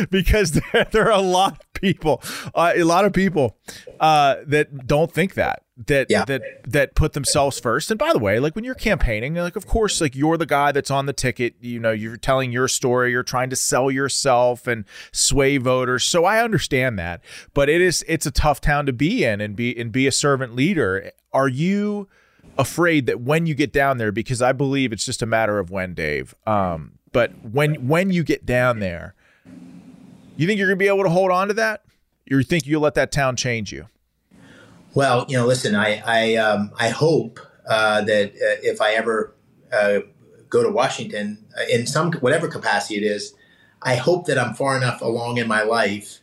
[0.09, 2.21] because there, there, are a lot of people,
[2.55, 3.57] uh, a lot of people
[3.99, 6.25] uh, that don't think that that yeah.
[6.25, 7.91] that that put themselves first.
[7.91, 10.71] And by the way, like when you're campaigning, like of course, like you're the guy
[10.71, 11.55] that's on the ticket.
[11.61, 13.11] You know, you're telling your story.
[13.11, 16.03] You're trying to sell yourself and sway voters.
[16.03, 17.21] So I understand that,
[17.53, 20.11] but it is it's a tough town to be in and be and be a
[20.11, 21.11] servant leader.
[21.31, 22.07] Are you?
[22.57, 25.69] Afraid that when you get down there, because I believe it's just a matter of
[25.69, 26.35] when, Dave.
[26.45, 29.15] Um, but when when you get down there,
[30.35, 31.83] you think you're going to be able to hold on to that?
[32.25, 33.87] You think you'll let that town change you?
[34.93, 39.35] Well, you know, listen, I I um, I hope uh, that uh, if I ever
[39.71, 39.99] uh,
[40.49, 43.33] go to Washington uh, in some whatever capacity it is,
[43.81, 46.21] I hope that I'm far enough along in my life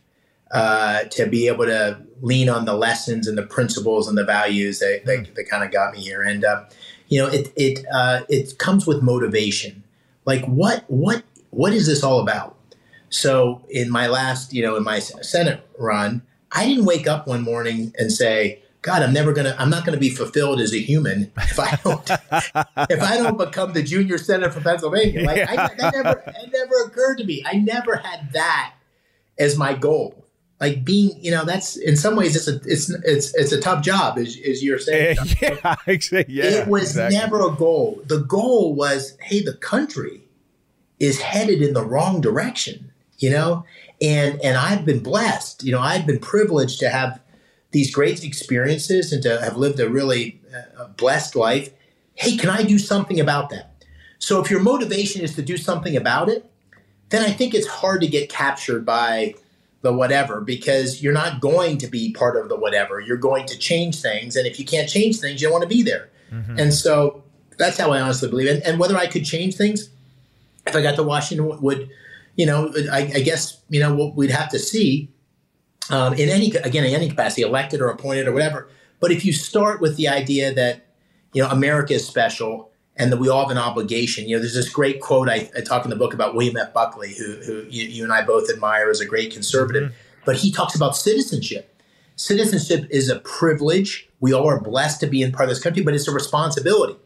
[0.51, 4.79] uh, to be able to lean on the lessons and the principles and the values
[4.79, 5.35] that, that, hmm.
[5.35, 6.23] that kind of got me here.
[6.23, 6.65] And uh,
[7.09, 9.83] you know, it it uh, it comes with motivation.
[10.25, 12.57] Like what what what is this all about?
[13.11, 17.43] So in my last, you know, in my Senate run, I didn't wake up one
[17.43, 21.31] morning and say, God, I'm never gonna, I'm not gonna be fulfilled as a human
[21.37, 22.11] if I don't,
[22.91, 25.25] if I don't become the junior senator for Pennsylvania.
[25.25, 25.47] Like yeah.
[25.49, 27.45] I, that never, it never occurred to me.
[27.47, 28.75] I never had that
[29.39, 30.24] as my goal
[30.65, 33.83] like being you know that's in some ways it's a it's it's it's a tough
[33.85, 35.17] job as, as you're saying.
[35.41, 35.75] Yeah,
[36.29, 37.19] yeah it was exactly.
[37.19, 38.03] never a goal.
[38.07, 40.23] The goal was hey the country
[40.99, 43.65] is headed in the wrong direction you know?
[44.01, 47.21] And and i've been blessed you know i've been privileged to have
[47.71, 50.41] these great experiences and to have lived a really
[50.79, 51.71] uh, blessed life.
[52.15, 53.85] Hey can i do something about that?
[54.19, 56.51] So if your motivation is to do something about it
[57.11, 59.35] then i think it's hard to get captured by
[59.85, 63.01] the whatever because you're not going to be part of the whatever.
[63.01, 64.35] You're going to change things.
[64.35, 66.09] And if you can't change things, you don't want to be there.
[66.33, 66.59] Mm-hmm.
[66.59, 67.23] And so
[67.59, 68.55] that's how I honestly believe it.
[68.57, 69.91] And, and, whether I could change things,
[70.67, 71.91] if I got to Washington, would,
[72.35, 75.11] you know, I, I guess, you know, what we'd have to see
[75.91, 78.71] um, in any, again, in any capacity, elected or appointed or whatever.
[79.01, 80.87] But if you start with the idea that,
[81.35, 84.29] you know, America is special and that we all have an obligation.
[84.29, 86.73] You know, there's this great quote I, I talk in the book about William F.
[86.73, 90.23] Buckley, who, who you, you, and I both admire as a great conservative, mm-hmm.
[90.25, 91.71] but he talks about citizenship.
[92.17, 94.09] Citizenship is a privilege.
[94.21, 96.97] We all are blessed to be in part of this country, but it's a responsibility.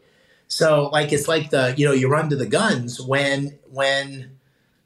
[0.47, 4.37] So, like, it's like the you know you run to the guns when when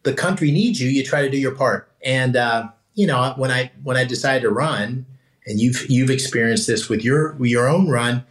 [0.04, 0.90] the country needs you.
[0.90, 4.44] You try to do your part, and uh, you know when I when I decided
[4.44, 5.06] to run,
[5.46, 8.26] and you've you've experienced this with your with your own run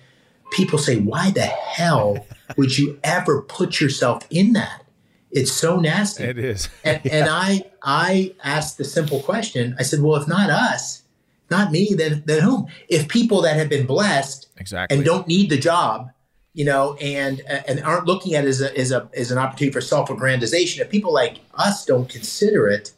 [0.52, 2.24] people say, why the hell
[2.56, 4.84] would you ever put yourself in that?
[5.30, 6.24] It's so nasty.
[6.24, 6.68] It is.
[6.84, 7.14] and, yeah.
[7.14, 9.74] and, I I asked the simple question.
[9.78, 11.02] I said, well, if not us,
[11.50, 12.66] not me, then then whom?
[12.88, 14.96] If people that have been blessed exactly.
[14.96, 16.10] and don't need the job
[16.54, 19.72] you know, and and aren't looking at it as a as a as an opportunity
[19.72, 20.80] for self-aggrandization.
[20.80, 22.92] If people like us don't consider it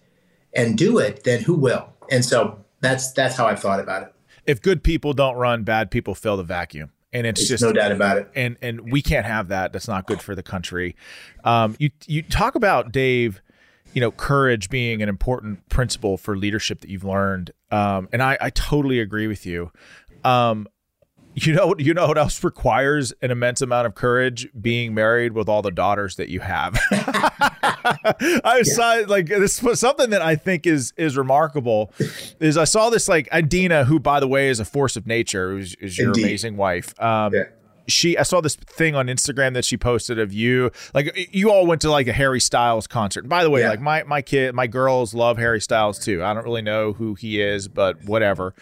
[0.52, 1.88] and do it, then who will?
[2.10, 4.14] And so that's that's how I've thought about it.
[4.44, 6.90] If good people don't run, bad people fill the vacuum.
[7.14, 8.30] And it's There's just no doubt about it.
[8.34, 9.72] And and we can't have that.
[9.72, 10.96] That's not good for the country.
[11.44, 13.40] Um, you you talk about Dave,
[13.92, 17.52] you know, courage being an important principle for leadership that you've learned.
[17.70, 19.70] Um, and I, I totally agree with you.
[20.24, 20.66] Um,
[21.34, 24.48] you know, you know what else requires an immense amount of courage?
[24.60, 26.78] Being married with all the daughters that you have.
[28.44, 31.92] I saw like this was something that I think is is remarkable.
[32.40, 35.58] Is I saw this like Adina, who by the way is a force of nature,
[35.58, 36.24] is, is your Indeed.
[36.24, 36.98] amazing wife.
[37.00, 37.44] Um, Yeah.
[37.88, 41.66] She I saw this thing on Instagram that she posted of you like you all
[41.66, 43.20] went to like a Harry Styles concert.
[43.20, 43.70] And by the way, Yeah.
[43.70, 46.22] like my my kid my girls love Harry Styles too.
[46.22, 48.54] I don't really know who he is, but whatever.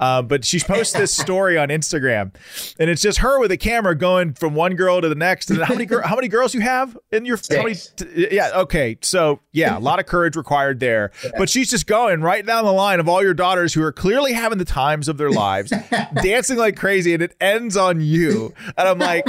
[0.00, 2.34] Uh, but she posted this story on Instagram,
[2.78, 5.50] and it's just her with a camera going from one girl to the next.
[5.50, 8.50] And how many gir- how many girls you have in your how many, t- yeah
[8.54, 11.10] okay so yeah a lot of courage required there.
[11.38, 14.32] But she's just going right down the line of all your daughters who are clearly
[14.32, 15.70] having the times of their lives,
[16.22, 18.54] dancing like crazy, and it ends on you.
[18.76, 19.24] And I'm like,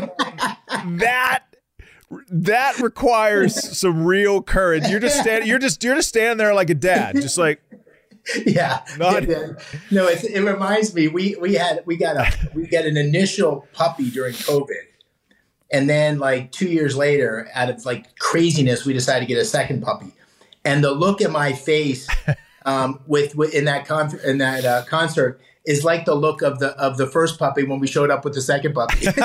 [0.99, 1.43] that
[2.29, 4.87] that requires some real courage.
[4.87, 5.47] You're just standing.
[5.49, 7.61] You're just you're just standing there like a dad, just like
[8.45, 8.83] yeah.
[8.97, 9.53] Not- Yeah.
[9.91, 11.07] No, it's, it reminds me.
[11.07, 14.83] We we had we got a we got an initial puppy during COVID,
[15.71, 19.45] and then like two years later, out of like craziness, we decided to get a
[19.45, 20.13] second puppy,
[20.63, 22.07] and the look in my face,
[22.65, 26.57] um, with, with in that con- in that uh, concert is like the look of
[26.59, 29.05] the of the first puppy when we showed up with the second puppy.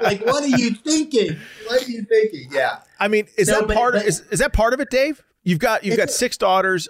[0.00, 1.36] like, what are you thinking?
[1.66, 2.48] What are you thinking?
[2.50, 2.78] Yeah.
[2.98, 4.90] I mean, is No, that but- part of but- is, is that part of it,
[4.90, 5.22] Dave?
[5.44, 6.88] You've got you've got six daughters.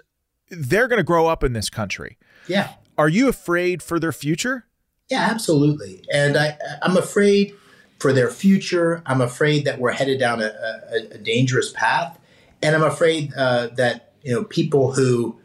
[0.49, 2.17] They're going to grow up in this country.
[2.47, 2.71] Yeah.
[2.97, 4.65] Are you afraid for their future?
[5.09, 6.03] Yeah, absolutely.
[6.11, 7.55] And I, I'm afraid
[7.99, 9.01] for their future.
[9.05, 10.45] I'm afraid that we're headed down a,
[10.91, 12.19] a, a dangerous path,
[12.61, 15.39] and I'm afraid uh, that you know people who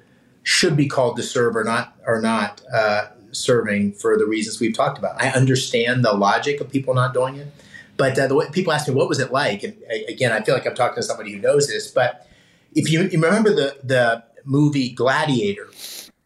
[0.45, 4.77] should be called to serve or not are not uh, serving for the reasons we've
[4.77, 5.21] talked about.
[5.21, 7.49] I understand the logic of people not doing it,
[7.97, 9.77] but uh, the way people ask me what was it like, and
[10.09, 12.29] again, I feel like I'm talking to somebody who knows this, but
[12.75, 15.69] if you, you remember the the movie Gladiator,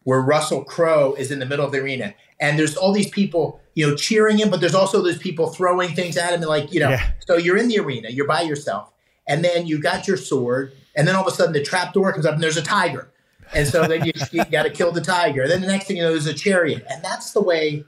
[0.03, 3.61] where Russell Crowe is in the middle of the arena, and there's all these people,
[3.75, 6.73] you know, cheering him, but there's also those people throwing things at him, and like,
[6.73, 7.11] you know, Yeah.
[7.25, 8.91] so you're in the arena, you're by yourself,
[9.27, 12.11] and then you got your sword, and then all of a sudden the trap door
[12.11, 13.09] comes up, and there's a tiger,
[13.53, 15.47] and so then you, you got to kill the tiger.
[15.47, 17.85] Then the next thing you know, there's a chariot, and that's the way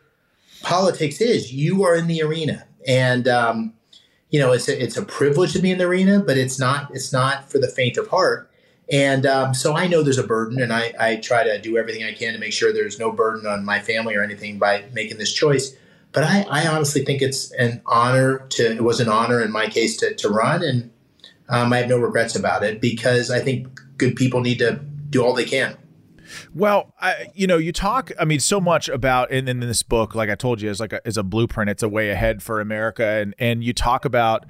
[0.61, 1.53] politics is.
[1.53, 3.73] You are in the arena, and um,
[4.29, 6.93] you know it's a, it's a privilege to be in the arena, but it's not
[6.93, 8.49] it's not for the faint of heart.
[8.91, 12.03] And um, so I know there's a burden, and I, I try to do everything
[12.03, 15.17] I can to make sure there's no burden on my family or anything by making
[15.17, 15.73] this choice.
[16.11, 19.67] But I, I honestly think it's an honor to it was an honor in my
[19.67, 20.91] case to, to run, and
[21.47, 25.23] um, I have no regrets about it because I think good people need to do
[25.23, 25.77] all they can.
[26.53, 28.11] Well, I, you know, you talk.
[28.19, 30.93] I mean, so much about in, in this book, like I told you, is like
[30.93, 31.69] a, is a blueprint.
[31.69, 34.45] It's a way ahead for America, and and you talk about,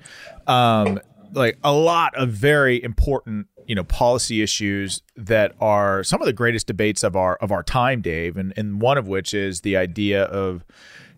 [0.48, 1.00] um,
[1.34, 6.34] like a lot of very important, you know, policy issues that are some of the
[6.34, 9.76] greatest debates of our of our time, Dave, and and one of which is the
[9.76, 10.64] idea of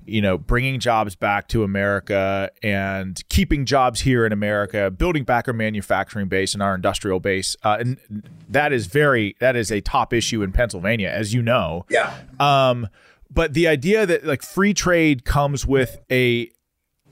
[0.06, 5.48] you know, bringing jobs back to America and keeping jobs here in America, building back
[5.48, 7.56] our manufacturing base and our industrial base.
[7.64, 11.86] Uh, and that is very, that is a top issue in Pennsylvania, as you know.
[11.90, 12.16] Yeah.
[12.40, 12.88] Um,
[13.30, 16.52] but the idea that like free trade comes with a,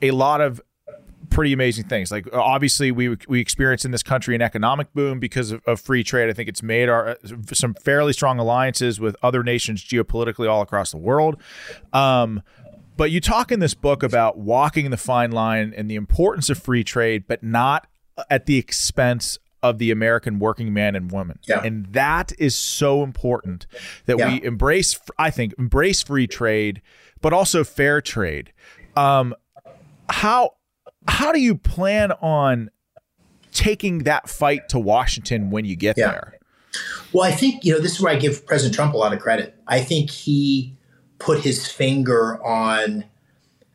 [0.01, 0.61] a lot of
[1.31, 2.11] pretty amazing things.
[2.11, 6.03] Like obviously we we experience in this country an economic boom because of, of free
[6.03, 6.29] trade.
[6.29, 7.17] I think it's made our
[7.53, 11.41] some fairly strong alliances with other nations geopolitically all across the world.
[11.93, 12.43] Um,
[13.01, 16.59] but you talk in this book about walking the fine line and the importance of
[16.59, 17.87] free trade, but not
[18.29, 21.39] at the expense of the American working man and woman.
[21.47, 21.63] Yeah.
[21.63, 23.65] And that is so important
[24.05, 24.27] that Yeah.
[24.33, 26.83] we embrace, I think, embrace free trade,
[27.21, 28.53] but also fair trade.
[28.95, 29.33] Um,
[30.07, 30.51] how
[31.07, 32.69] how do you plan on
[33.51, 36.11] taking that fight to Washington when you get Yeah.
[36.11, 36.33] there?
[37.13, 39.19] Well, I think, you know, this is where I give President Trump a lot of
[39.19, 39.55] credit.
[39.67, 40.77] I think he
[41.21, 43.05] put his finger on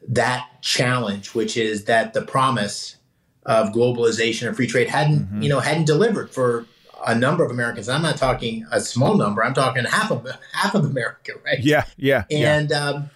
[0.09, 2.97] that challenge, which is that the promise
[3.45, 6.67] of globalization and free trade hadn't, you know, hadn't delivered for
[7.07, 7.89] a number of Americans.
[7.89, 9.45] I'm not talking a small number.
[9.45, 11.61] I'm talking half of half of America, right?
[11.61, 12.57] Yeah, yeah, yeah.
[12.57, 13.11] and um,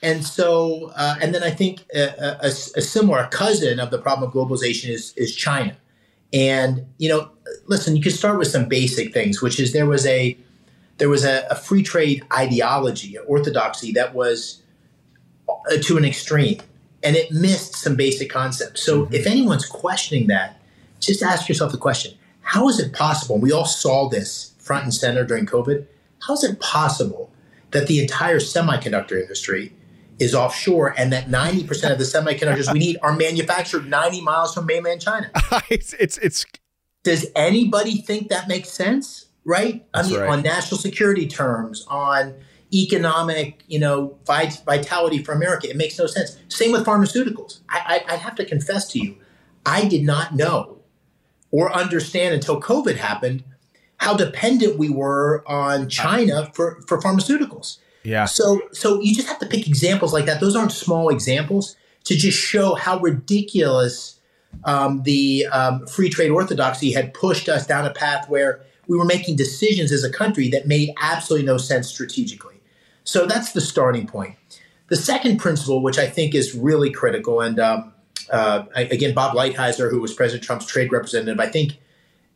[0.00, 4.28] and so uh, and then I think a, a, a similar cousin of the problem
[4.28, 5.76] of globalization is is China,
[6.32, 7.30] and you know,
[7.66, 10.36] listen, you can start with some basic things, which is there was a
[11.02, 14.62] there was a, a free trade ideology, orthodoxy that was
[15.48, 16.60] uh, to an extreme,
[17.02, 18.84] and it missed some basic concepts.
[18.84, 19.12] So mm-hmm.
[19.12, 20.60] if anyone's questioning that,
[21.00, 23.38] just ask yourself the question how is it possible?
[23.38, 25.86] We all saw this front and center during COVID.
[26.24, 27.32] How is it possible
[27.72, 29.72] that the entire semiconductor industry
[30.20, 34.66] is offshore and that 90% of the semiconductors we need are manufactured 90 miles from
[34.66, 35.32] mainland China?
[35.68, 36.46] it's, it's, it's,
[37.02, 39.26] does anybody think that makes sense?
[39.44, 39.84] Right?
[39.92, 40.30] That's I mean, right.
[40.30, 42.34] on national security terms, on
[42.72, 46.38] economic, you know, vitality for America, it makes no sense.
[46.48, 47.60] Same with pharmaceuticals.
[47.68, 49.16] I, I, I have to confess to you,
[49.66, 50.78] I did not know
[51.50, 53.44] or understand until COVID happened
[53.98, 57.78] how dependent we were on China for, for pharmaceuticals.
[58.02, 58.24] Yeah.
[58.24, 60.40] So so you just have to pick examples like that.
[60.40, 64.18] Those aren't small examples to just show how ridiculous
[64.64, 69.04] um, the um, free trade orthodoxy had pushed us down a path where we were
[69.04, 72.60] making decisions as a country that made absolutely no sense strategically.
[73.04, 74.36] So that's the starting point.
[74.88, 77.92] The second principle, which I think is really critical, and um,
[78.30, 81.78] uh, again, Bob Lighthizer, who was President Trump's trade representative, I think,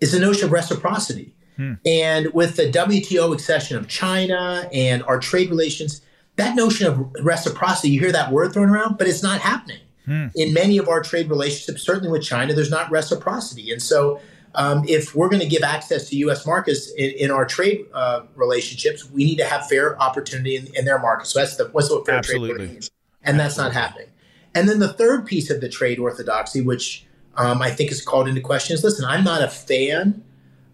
[0.00, 1.34] is the notion of reciprocity.
[1.56, 1.74] Hmm.
[1.84, 6.02] And with the WTO accession of China and our trade relations,
[6.36, 9.80] that notion of reciprocity, you hear that word thrown around, but it's not happening.
[10.04, 10.26] Hmm.
[10.34, 13.72] In many of our trade relationships, certainly with China, there's not reciprocity.
[13.72, 14.20] And so,
[14.56, 16.46] um, if we're going to give access to U.S.
[16.46, 20.86] markets in, in our trade uh, relationships, we need to have fair opportunity in, in
[20.86, 21.30] their markets.
[21.30, 22.54] So that's the what's what fair Absolutely.
[22.56, 22.90] trade means,
[23.22, 23.42] and Absolutely.
[23.42, 24.08] that's not happening.
[24.54, 28.28] And then the third piece of the trade orthodoxy, which um, I think is called
[28.28, 30.24] into question, is listen, I'm not a fan,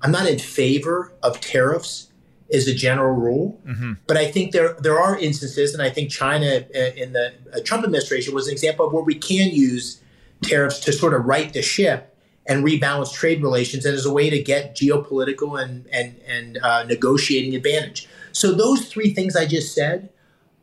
[0.01, 2.09] I'm not in favor of tariffs
[2.55, 3.95] as a general rule, mm-hmm.
[4.07, 7.59] but I think there there are instances, and I think China uh, in the uh,
[7.65, 10.01] Trump administration was an example of where we can use
[10.43, 12.12] tariffs to sort of right the ship
[12.47, 16.85] and rebalance trade relations, and as a way to get geopolitical and and and uh,
[16.85, 18.09] negotiating advantage.
[18.33, 20.09] So those three things I just said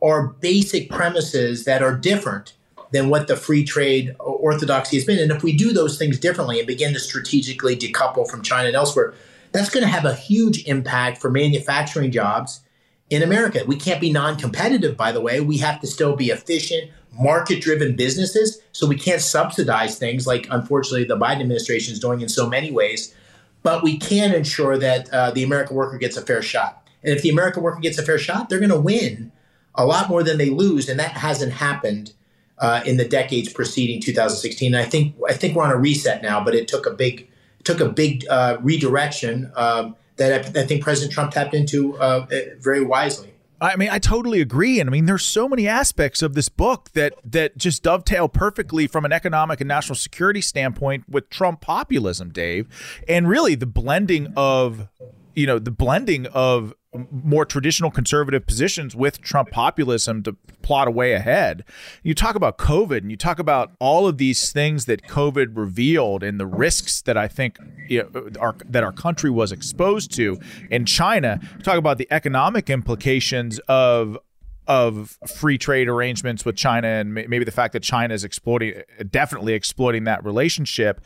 [0.02, 2.54] are basic premises that are different
[2.92, 5.18] than what the free trade orthodoxy has been.
[5.18, 8.76] And if we do those things differently and begin to strategically decouple from China and
[8.76, 9.14] elsewhere,
[9.52, 12.60] that's going to have a huge impact for manufacturing jobs
[13.08, 13.62] in America.
[13.66, 15.40] We can't be non competitive, by the way.
[15.40, 18.60] We have to still be efficient, market driven businesses.
[18.72, 22.70] So we can't subsidize things like, unfortunately, the Biden administration is doing in so many
[22.70, 23.14] ways.
[23.62, 26.88] But we can ensure that uh, the American worker gets a fair shot.
[27.02, 29.32] And if the American worker gets a fair shot, they're going to win
[29.74, 30.88] a lot more than they lose.
[30.88, 32.12] And that hasn't happened
[32.58, 34.74] uh, in the decades preceding 2016.
[34.74, 37.28] And I think I think we're on a reset now, but it took a big
[37.64, 42.26] took a big uh, redirection um, that I, I, think President Trump tapped into uh,
[42.58, 43.34] very wisely.
[43.60, 46.90] I mean, I totally agree, and I mean, there's so many aspects of this book
[46.92, 52.30] that that just dovetail perfectly from an economic and national security standpoint with Trump populism,
[52.30, 52.68] Dave,
[53.06, 54.88] and really the blending of
[55.34, 60.32] you know the blending of more traditional conservative positions with Trump populism to
[60.62, 61.64] plot a way ahead.
[62.02, 66.22] You talk about COVID and you talk about all of these things that COVID revealed
[66.22, 70.38] and the risks that I think you know, our, that our country was exposed to
[70.70, 71.40] in China.
[71.62, 74.18] talk about the economic implications of
[74.66, 79.52] of free trade arrangements with China and maybe the fact that China is exploiting definitely
[79.52, 81.00] exploiting that relationship.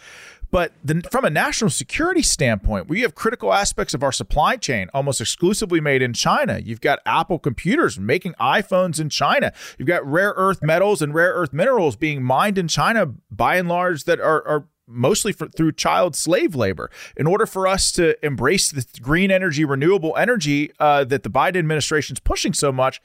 [0.55, 4.89] But the, from a national security standpoint, we have critical aspects of our supply chain
[4.95, 6.61] almost exclusively made in China.
[6.65, 9.53] You've got Apple computers making iPhones in China.
[9.79, 13.69] You've got rare earth metals and rare earth minerals being mined in China by and
[13.69, 16.89] large that are, are mostly for, through child slave labor.
[17.17, 21.57] In order for us to embrace the green energy, renewable energy uh, that the Biden
[21.57, 23.01] administration is pushing so much,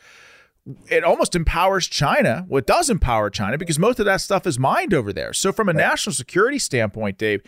[0.87, 2.45] it almost empowers China.
[2.47, 5.33] Well, it does empower China because most of that stuff is mined over there.
[5.33, 7.41] So, from a national security standpoint, Dave,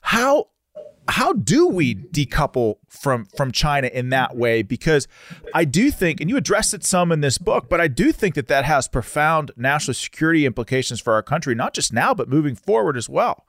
[0.00, 0.48] how
[1.08, 4.62] how do we decouple from from China in that way?
[4.62, 5.08] Because
[5.54, 8.34] I do think, and you address it some in this book, but I do think
[8.34, 12.54] that that has profound national security implications for our country, not just now, but moving
[12.54, 13.46] forward as well.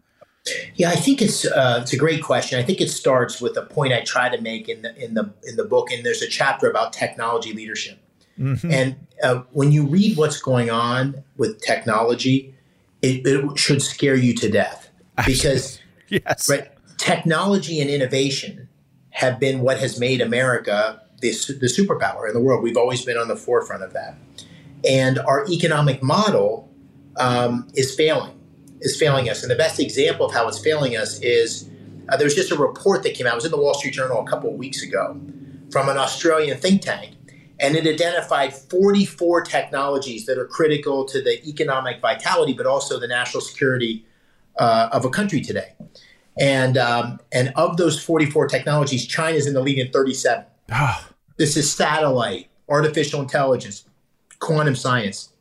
[0.75, 2.59] Yeah, I think it's uh, it's a great question.
[2.59, 5.33] I think it starts with a point I try to make in the in the
[5.43, 7.99] in the book, and there's a chapter about technology leadership.
[8.39, 8.71] Mm-hmm.
[8.71, 12.55] And uh, when you read what's going on with technology,
[13.01, 14.89] it, it should scare you to death
[15.25, 16.49] because yes.
[16.49, 18.69] right, technology and innovation
[19.11, 22.63] have been what has made America the, the superpower in the world.
[22.63, 24.15] We've always been on the forefront of that.
[24.87, 26.69] And our economic model
[27.17, 28.39] um, is failing,
[28.79, 29.41] is failing us.
[29.41, 31.69] And the best example of how it's failing us is
[32.07, 33.33] uh, there was just a report that came out.
[33.33, 35.19] It was in the Wall Street Journal a couple of weeks ago
[35.71, 37.11] from an Australian think tank
[37.59, 43.07] and it identified 44 technologies that are critical to the economic vitality, but also the
[43.07, 44.05] national security
[44.57, 45.73] uh, of a country today.
[46.39, 50.45] And um, and of those 44 technologies, China is in the lead in 37.
[50.71, 51.09] Oh.
[51.37, 53.85] This is satellite, artificial intelligence,
[54.39, 55.33] quantum science.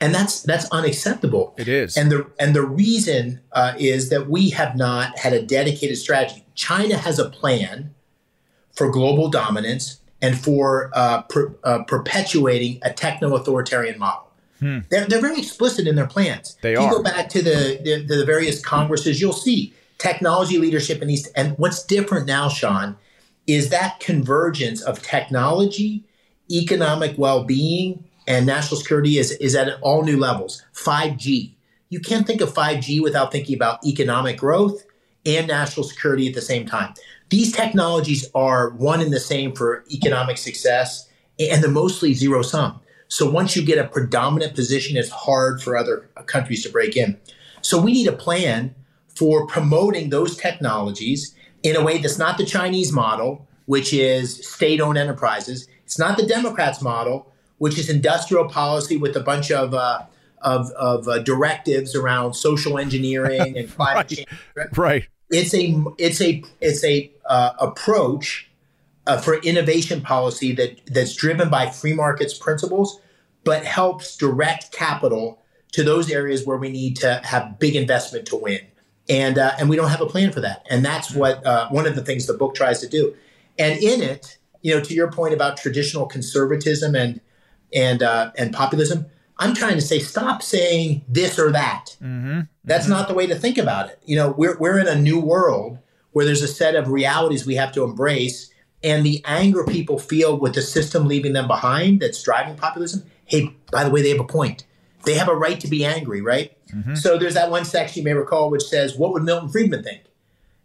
[0.00, 1.54] and that's that's unacceptable.
[1.58, 5.42] It is, and the and the reason uh, is that we have not had a
[5.42, 6.46] dedicated strategy.
[6.54, 7.94] China has a plan
[8.72, 14.30] for global dominance and for uh, per, uh, perpetuating a techno authoritarian model.
[14.60, 14.78] Hmm.
[14.90, 16.56] They're, they're very explicit in their plans.
[16.62, 16.84] They if are.
[16.84, 21.26] You go back to the, the, the various congresses, you'll see technology leadership in these.
[21.28, 22.96] And what's different now, Sean,
[23.46, 26.04] is that convergence of technology,
[26.50, 30.64] economic well-being, and national security is, is at all new levels.
[30.74, 31.52] 5G.
[31.88, 34.84] You can't think of 5G without thinking about economic growth
[35.24, 36.94] and national security at the same time.
[37.28, 41.08] These technologies are one and the same for economic success,
[41.38, 42.80] and they're mostly zero sum.
[43.08, 47.18] So once you get a predominant position, it's hard for other countries to break in.
[47.62, 48.74] So we need a plan
[49.16, 54.80] for promoting those technologies in a way that's not the Chinese model, which is state
[54.80, 55.66] owned enterprises.
[55.84, 60.04] It's not the Democrats' model, which is industrial policy with a bunch of, uh,
[60.42, 64.08] of, of uh, directives around social engineering and climate right.
[64.08, 64.28] change.
[64.76, 65.08] Right.
[65.30, 68.48] It's a it's a it's a uh, approach
[69.06, 73.00] uh, for innovation policy that that's driven by free markets principles,
[73.44, 78.36] but helps direct capital to those areas where we need to have big investment to
[78.36, 78.60] win.
[79.08, 80.66] And uh, and we don't have a plan for that.
[80.70, 83.14] And that's what uh, one of the things the book tries to do.
[83.58, 87.20] And in it, you know, to your point about traditional conservatism and
[87.72, 89.06] and uh, and populism,
[89.38, 91.96] I'm trying to say stop saying this or that.
[92.02, 92.40] Mm-hmm.
[92.64, 92.92] That's mm-hmm.
[92.92, 94.00] not the way to think about it.
[94.04, 95.78] You know, we're we're in a new world
[96.12, 98.50] where there's a set of realities we have to embrace,
[98.82, 103.04] and the anger people feel with the system leaving them behind that's driving populism.
[103.24, 104.64] Hey, by the way, they have a point.
[105.04, 106.56] They have a right to be angry, right?
[106.70, 106.94] Mm-hmm.
[106.94, 110.02] So there's that one section you may recall which says, "What would Milton Friedman think?"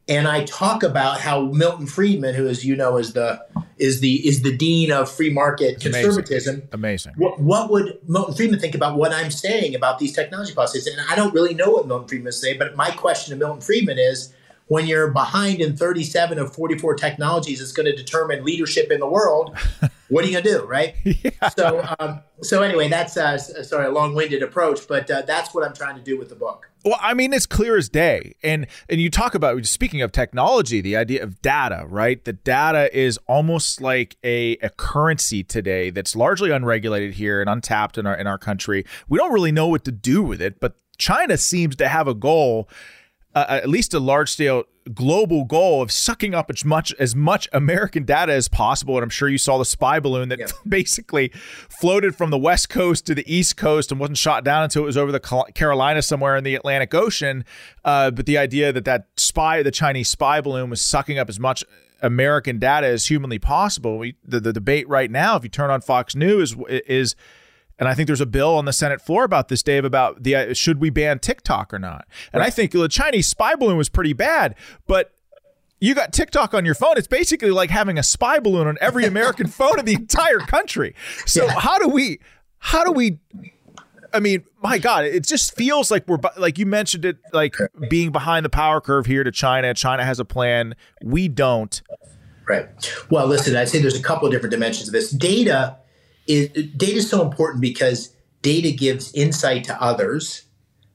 [0.07, 3.45] And I talk about how Milton Friedman, who, as you know, is the
[3.77, 6.63] is the is the dean of free market It's conservatism.
[6.71, 7.13] Amazing.
[7.17, 10.87] What, what, would Milton Friedman think about what I'm saying about these technology policies?
[10.87, 13.99] And I don't really know what Milton Friedman say, but my question to Milton Friedman
[13.99, 14.33] is:
[14.67, 19.07] when you're behind in 37 of 44 technologies that's going to determine leadership in the
[19.07, 19.55] world,
[20.11, 20.95] what are you to do, right?
[21.03, 21.49] yeah.
[21.49, 25.73] So, um, so anyway, that's uh, sorry, a long-winded approach, but uh, that's what I'm
[25.73, 26.69] trying to do with the book.
[26.83, 30.81] Well, I mean, it's clear as day, and and you talk about speaking of technology,
[30.81, 32.23] the idea of data, right?
[32.23, 37.97] The data is almost like a, a currency today that's largely unregulated here and untapped
[37.97, 38.85] in our in our country.
[39.07, 42.13] We don't really know what to do with it, but China seems to have a
[42.13, 42.67] goal
[43.33, 47.47] uh, at least a large scale global goal of sucking up as much as much
[47.53, 48.95] American data as possible.
[48.95, 50.47] And I'm sure you saw the spy balloon that yeah.
[50.67, 51.29] basically
[51.69, 54.87] floated from the west coast to the east coast and wasn't shot down until it
[54.87, 55.19] was over the
[55.53, 57.45] Carolina somewhere in the Atlantic Ocean.
[57.85, 61.39] Uh, but the idea that that spy, the Chinese spy balloon, was sucking up as
[61.39, 61.63] much
[62.01, 63.97] American data as humanly possible.
[63.97, 67.15] We, the, the debate right now, if you turn on Fox News, is, is
[67.81, 70.35] and I think there's a bill on the Senate floor about this, Dave, about the
[70.35, 72.07] uh, should we ban TikTok or not.
[72.31, 72.47] And right.
[72.47, 74.53] I think the Chinese spy balloon was pretty bad,
[74.85, 75.15] but
[75.79, 76.93] you got TikTok on your phone.
[76.95, 80.93] It's basically like having a spy balloon on every American phone in the entire country.
[81.25, 81.59] So yeah.
[81.59, 82.19] how do we?
[82.59, 83.17] How do we?
[84.13, 87.55] I mean, my God, it just feels like we're like you mentioned it, like
[87.89, 89.73] being behind the power curve here to China.
[89.73, 90.75] China has a plan.
[91.03, 91.81] We don't.
[92.47, 92.67] Right.
[93.09, 95.09] Well, listen, I'd say there's a couple of different dimensions of this.
[95.09, 95.77] Data
[96.27, 100.43] is data is so important because data gives insight to others.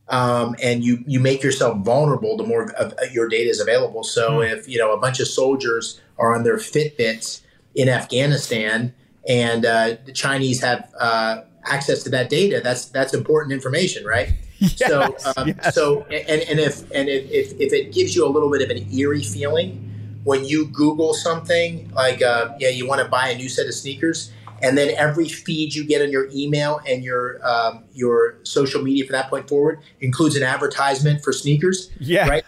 [0.09, 4.05] Um, and you you make yourself vulnerable the more of your data is available.
[4.05, 7.41] So mm if you know a bunch of soldiers are on their Fitbits
[7.75, 8.95] in Afghanistan,
[9.29, 14.33] and uh, the Chinese have uh, access to that data, that's that's important information, right?
[14.59, 15.03] Yes, so
[15.37, 15.75] um, yes.
[15.75, 18.71] so and, and if and if, if, if it gives you a little bit of
[18.71, 19.83] an eerie feeling
[20.25, 23.75] when you Google something like uh, yeah you want to buy a new set of
[23.75, 24.33] sneakers
[24.63, 29.05] and then every feed you get on your email and your um, your social media
[29.05, 31.91] from that point forward includes an advertisement for sneakers.
[31.99, 32.29] Yeah.
[32.29, 32.45] Right.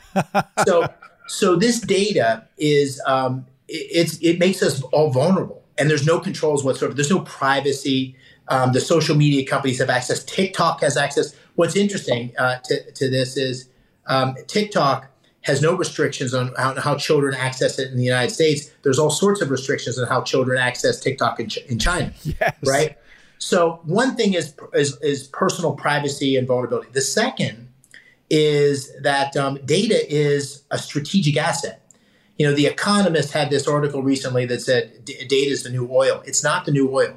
[0.67, 0.89] so
[1.29, 6.19] so this data is um, it, it's it makes us all vulnerable, and there's no
[6.19, 6.95] controls whatsoever.
[6.95, 8.17] There's no privacy.
[8.49, 10.25] Um, the social media companies have access.
[10.25, 11.35] TikTok has access.
[11.57, 13.69] What's interesting uh, to to this is
[14.07, 15.11] um, TikTok
[15.43, 18.71] has no restrictions on how, how, children access it in the United States.
[18.83, 22.13] There's all sorts of restrictions on how children access TikTok in, in China.
[22.23, 22.57] Yes.
[22.67, 22.99] Right.
[23.39, 26.91] So one thing is, is, is personal privacy and vulnerability.
[26.93, 27.69] The second
[28.29, 31.83] is that um, data is a strategic asset.
[32.37, 36.23] You know, The Economist had this article recently that said data is the new oil.
[36.27, 37.15] It's not the new oil.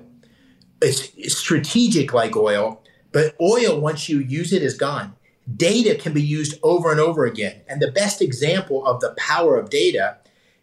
[0.81, 5.13] It's strategic like oil, but oil once you use it is gone
[5.55, 7.61] data can be used over and over again.
[7.67, 10.17] And the best example of the power of data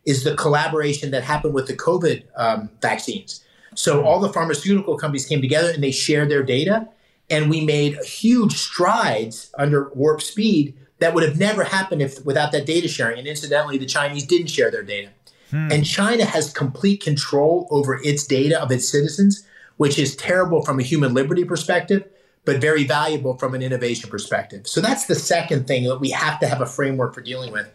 [0.05, 3.45] is the collaboration that happened with the COVID um, vaccines.
[3.75, 6.89] So all the pharmaceutical companies came together and they shared their data.
[7.31, 12.53] and we made huge strides under warp speed that would have never happened if without
[12.53, 13.19] that data sharing.
[13.19, 15.11] And incidentally, the Chinese didn't share their data.
[15.51, 15.71] Hmm.
[15.71, 20.81] And China has complete control over its data of its citizens, which is terrible from
[20.81, 22.09] a human liberty perspective,
[22.49, 24.67] but very valuable from an innovation perspective.
[24.67, 27.71] So that's the second thing that we have to have a framework for dealing with.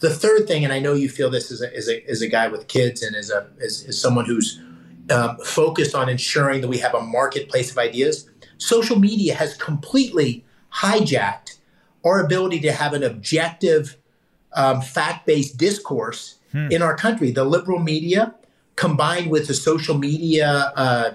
[0.00, 2.28] The third thing, and I know you feel this as a, as a, as a
[2.28, 4.60] guy with kids and as, a, as, as someone who's
[5.08, 10.44] uh, focused on ensuring that we have a marketplace of ideas, social media has completely
[10.70, 11.56] hijacked
[12.04, 13.96] our ability to have an objective,
[14.52, 16.68] um, fact based discourse hmm.
[16.70, 17.30] in our country.
[17.30, 18.34] The liberal media,
[18.76, 21.12] combined with the social media uh,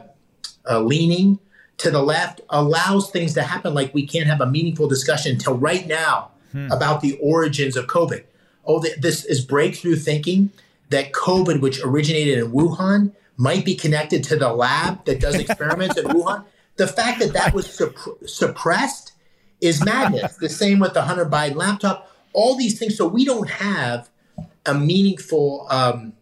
[0.67, 1.37] uh, leaning
[1.77, 5.57] to the left, allows things to happen like we can't have a meaningful discussion until
[5.57, 6.71] right now hmm.
[6.71, 8.23] about the origins of COVID.
[8.65, 10.51] Oh, this is breakthrough thinking
[10.89, 15.97] that COVID, which originated in Wuhan, might be connected to the lab that does experiments
[15.97, 16.45] in Wuhan.
[16.77, 19.13] The fact that that was supp- suppressed
[19.61, 20.37] is madness.
[20.37, 22.11] the same with the Hunter Biden laptop.
[22.33, 22.97] All these things.
[22.97, 24.09] So we don't have
[24.65, 26.13] a meaningful um,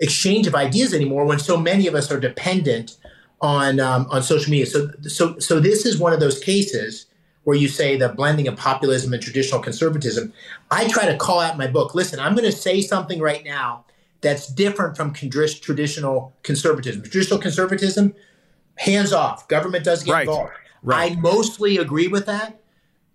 [0.00, 2.96] exchange of ideas anymore when so many of us are dependent
[3.42, 4.66] on um, on social media.
[4.66, 7.06] So so so this is one of those cases
[7.44, 10.32] where you say the blending of populism and traditional conservatism.
[10.70, 11.94] I try to call out in my book.
[11.94, 13.84] Listen, I'm going to say something right now
[14.20, 17.02] that's different from traditional conservatism.
[17.02, 18.14] Traditional conservatism,
[18.76, 19.48] hands off.
[19.48, 20.20] Government does get right.
[20.20, 20.52] involved.
[20.84, 21.12] Right.
[21.12, 22.62] I mostly agree with that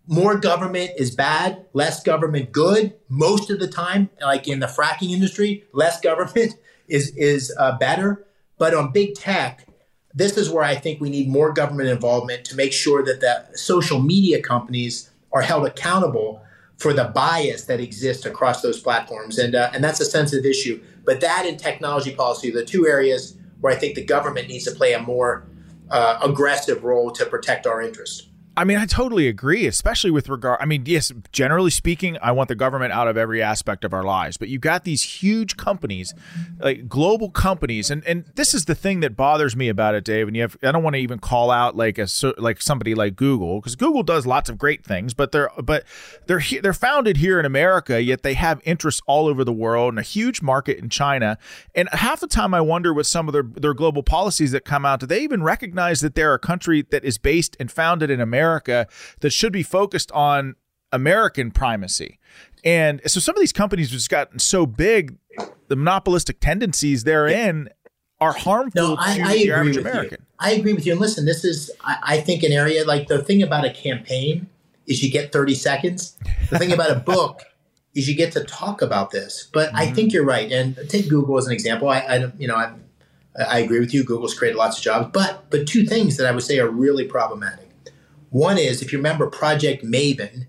[0.07, 2.93] more government is bad, less government good.
[3.09, 6.55] Most of the time, like in the fracking industry, less government
[6.87, 8.25] is is uh, better.
[8.57, 9.66] But on big tech,
[10.17, 13.55] this is where I think we need more government involvement to make sure that the
[13.55, 16.41] social media companies are held accountable
[16.77, 20.81] for the bias that exists across those platforms, and uh, and that's a sensitive issue.
[21.05, 24.65] But that and technology policy, are the two areas where I think the government needs
[24.65, 25.47] to play a more
[25.91, 28.26] uh, aggressive role to protect our interests.
[28.57, 30.57] I mean, I totally agree, especially with regard.
[30.59, 34.03] I mean, yes, generally speaking, I want the government out of every aspect of our
[34.03, 34.35] lives.
[34.37, 36.15] But you've got these huge companies,
[36.57, 40.27] like global companies, and and this is the thing that bothers me about it, Dave.
[40.27, 42.07] And you have, I don't want to even call out like a
[42.39, 45.83] like somebody like Google because Google does lots of great things, but they're but
[46.25, 49.99] they're they're founded here in America, yet they have interests all over the world and
[49.99, 51.37] a huge market in China.
[51.75, 54.83] And half the time, I wonder with some of their their global policies that come
[54.83, 58.19] out, do they even recognize that they're a country that is based and founded in
[58.19, 58.46] America?
[58.47, 58.87] America
[59.19, 60.55] that should be focused on
[60.91, 62.19] American primacy.
[62.63, 65.17] And so some of these companies have just gotten so big,
[65.67, 67.69] the monopolistic tendencies therein
[68.19, 70.17] are harmful no, I, to I the average American.
[70.21, 70.25] You.
[70.39, 70.93] I agree with you.
[70.93, 74.47] And listen, this is, I, I think, an area like the thing about a campaign
[74.87, 76.17] is you get 30 seconds.
[76.49, 77.43] The thing about a book
[77.93, 79.49] is you get to talk about this.
[79.53, 79.77] But mm-hmm.
[79.77, 80.51] I think you're right.
[80.51, 81.89] And take Google as an example.
[81.89, 82.71] I, I you know, I,
[83.37, 84.03] I agree with you.
[84.03, 87.05] Google's created lots of jobs, but but two things that I would say are really
[87.05, 87.66] problematic.
[88.29, 90.47] One is, if you remember, Project Maven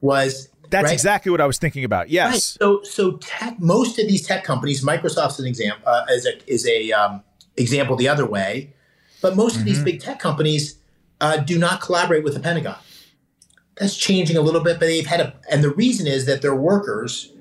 [0.00, 0.92] was that's right?
[0.92, 2.10] exactly what I was thinking about.
[2.10, 2.32] Yes.
[2.32, 2.42] Right.
[2.42, 6.66] So, so tech, most of these tech companies, Microsoft's an example, uh, is a is
[6.66, 7.22] a um,
[7.56, 8.74] example the other way,
[9.22, 9.60] but most mm-hmm.
[9.60, 9.84] of these mm-hmm.
[9.84, 10.78] big tech companies
[11.20, 12.76] uh, do not collaborate with the Pentagon.
[13.76, 16.54] That's changing a little bit, but they've had a, and the reason is that their
[16.54, 17.32] workers,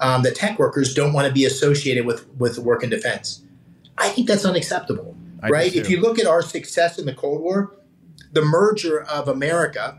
[0.00, 3.42] um, the tech workers, don't want to be associated with with work in defense.
[3.98, 5.74] I think that's unacceptable, I right?
[5.74, 7.76] If you look at our success in the Cold War,
[8.32, 9.98] the merger of America,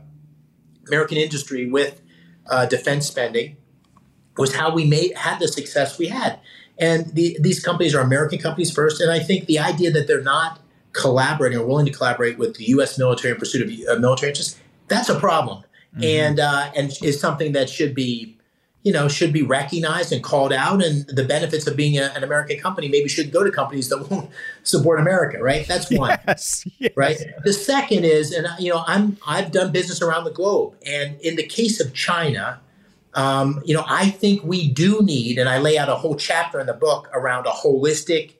[0.87, 2.01] American industry with
[2.47, 3.57] uh, defense spending
[4.37, 6.39] was how we made had the success we had.
[6.77, 10.23] And the, these companies are American companies first, and I think the idea that they're
[10.23, 10.59] not
[10.91, 12.97] collaborating or willing to collaborate with the U.S.
[12.97, 15.63] military in pursuit of uh, military interests that's a problem,
[15.95, 16.03] mm-hmm.
[16.03, 18.37] and uh, and is something that should be
[18.83, 20.83] you know, should be recognized and called out.
[20.83, 24.09] And the benefits of being a, an American company maybe should go to companies that
[24.09, 24.29] won't
[24.63, 25.65] support America, right?
[25.67, 26.91] That's one, yes, yes.
[26.95, 27.17] right?
[27.43, 31.37] The second is, and you know, I'm I've done business around the globe, and in
[31.37, 32.59] the case of China,
[33.13, 36.59] um, you know, I think we do need, and I lay out a whole chapter
[36.59, 38.33] in the book around a holistic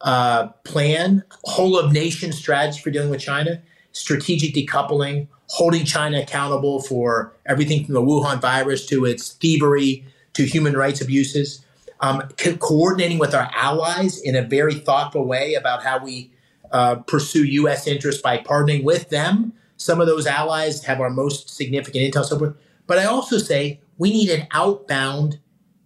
[0.00, 3.60] uh, plan, whole of nation strategy for dealing with China,
[3.92, 10.42] strategic decoupling, holding China accountable for everything from the Wuhan virus to its thievery to
[10.42, 11.64] human rights abuses,
[12.00, 16.32] um, co- coordinating with our allies in a very thoughtful way about how we
[16.72, 17.86] uh, pursue U.S.
[17.86, 19.52] interests by partnering with them.
[19.76, 22.56] Some of those allies have our most significant intel, so forth.
[22.88, 25.38] But I also say we need an outbound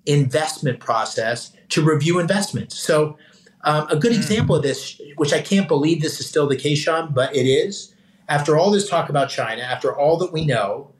[0.06, 2.78] investment process to review investments.
[2.78, 3.18] So,
[3.64, 4.20] um, a good mm-hmm.
[4.22, 7.44] example of this, which I can't believe this is still the case, Sean, but it
[7.44, 7.94] is,
[8.28, 10.92] after all this talk about China, after all that we know,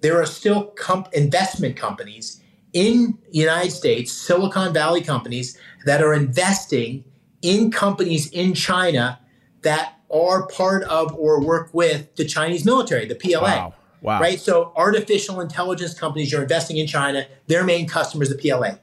[0.00, 2.40] there are still comp- investment companies
[2.72, 7.04] in the United States, Silicon Valley companies that are investing
[7.42, 9.20] in companies in China
[9.62, 13.42] that are part of or work with the Chinese military, the PLA.
[13.42, 13.74] Wow.
[14.00, 14.20] Wow.
[14.20, 14.40] Right?
[14.40, 18.78] So artificial intelligence companies, you're investing in China, their main customer is the PLA.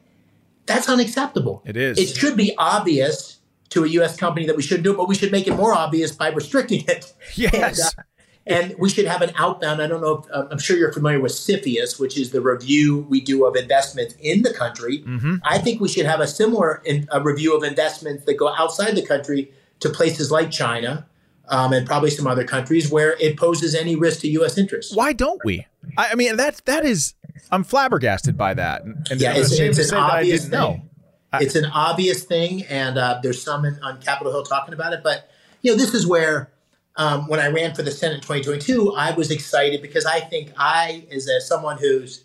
[0.65, 1.61] That's unacceptable.
[1.65, 1.97] It is.
[1.97, 3.38] It should be obvious
[3.69, 5.73] to a US company that we shouldn't do it, but we should make it more
[5.73, 7.13] obvious by restricting it.
[7.35, 7.53] Yes.
[7.53, 8.03] And, uh,
[8.49, 9.81] and we should have an outbound.
[9.81, 13.05] I don't know if uh, I'm sure you're familiar with CFIUS, which is the review
[13.07, 14.99] we do of investments in the country.
[14.99, 15.35] Mm-hmm.
[15.43, 18.95] I think we should have a similar in, a review of investments that go outside
[18.95, 19.51] the country
[19.81, 21.05] to places like China
[21.49, 24.57] um, and probably some other countries where it poses any risk to U.S.
[24.57, 24.95] interests.
[24.95, 25.67] Why don't we?
[25.97, 27.13] I, I mean, that that is.
[27.51, 28.83] I'm flabbergasted by that.
[28.83, 30.59] And yeah, it's, it's an say I obvious didn't thing.
[30.59, 30.88] know.
[31.33, 35.01] It's an obvious thing, and uh, there's some in, on Capitol Hill talking about it.
[35.03, 35.29] But
[35.61, 36.51] you know, this is where
[36.95, 40.51] um, when I ran for the Senate in 2022, I was excited because I think
[40.57, 42.23] I, as a, someone who's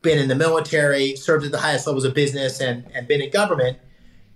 [0.00, 3.30] been in the military, served at the highest levels of business, and and been in
[3.30, 3.78] government,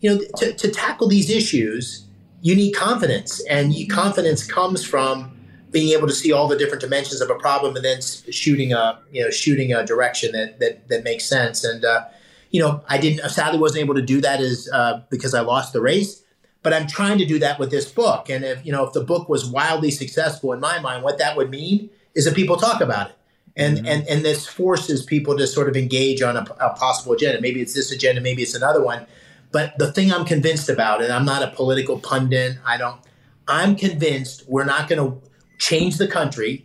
[0.01, 2.05] you know, to, to tackle these issues,
[2.43, 5.39] you need confidence, and you, confidence comes from
[5.71, 8.01] being able to see all the different dimensions of a problem and then
[8.31, 11.65] shooting a you know shooting a direction that that that makes sense.
[11.65, 12.05] And uh,
[12.53, 15.73] you know, I didn't sadly wasn't able to do that is uh, because I lost
[15.73, 16.23] the race.
[16.63, 18.31] But I'm trying to do that with this book.
[18.31, 21.37] And if you know, if the book was wildly successful in my mind, what that
[21.37, 23.17] would mean is that people talk about it.
[23.57, 27.41] And, and and this forces people to sort of engage on a, a possible agenda.
[27.41, 29.07] Maybe it's this agenda, maybe it's another one.
[29.51, 33.01] But the thing I'm convinced about, and I'm not a political pundit, I don't.
[33.49, 35.29] I'm convinced we're not going to
[35.59, 36.65] change the country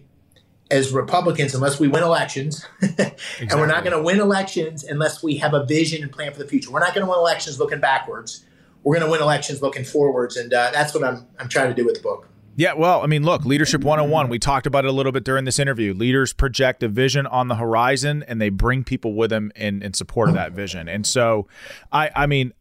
[0.69, 5.37] as Republicans unless we win elections, and we're not going to win elections unless we
[5.37, 6.71] have a vision and plan for the future.
[6.71, 8.45] We're not going to win elections looking backwards.
[8.83, 11.75] We're going to win elections looking forwards, and uh, that's what I'm I'm trying to
[11.75, 12.29] do with the book.
[12.57, 15.45] Yeah, well, I mean, look, Leadership 101, we talked about it a little bit during
[15.45, 15.93] this interview.
[15.93, 19.93] Leaders project a vision on the horizon and they bring people with them in, in
[19.93, 20.89] support of that vision.
[20.89, 21.47] And so,
[21.91, 22.53] I, I mean,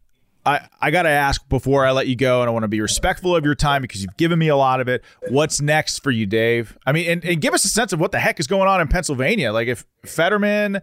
[0.46, 2.80] I, I got to ask before I let you go, and I want to be
[2.80, 5.02] respectful of your time because you've given me a lot of it.
[5.28, 6.78] What's next for you, Dave?
[6.86, 8.80] I mean, and, and give us a sense of what the heck is going on
[8.80, 9.52] in Pennsylvania.
[9.52, 10.80] Like, if Fetterman,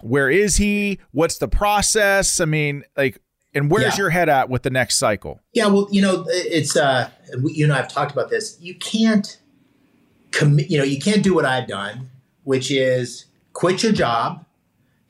[0.00, 0.98] where is he?
[1.10, 2.40] What's the process?
[2.40, 3.20] I mean, like,
[3.54, 4.04] and where's Yeah.
[4.04, 5.40] your head at with the next cycle?
[5.52, 7.10] Yeah, well, you know, it's uh,
[7.44, 8.56] you know, I've talked about this.
[8.62, 9.38] You can't
[10.30, 10.70] commit.
[10.70, 12.08] You know, you can't do what I've done,
[12.44, 14.46] which is quit your job.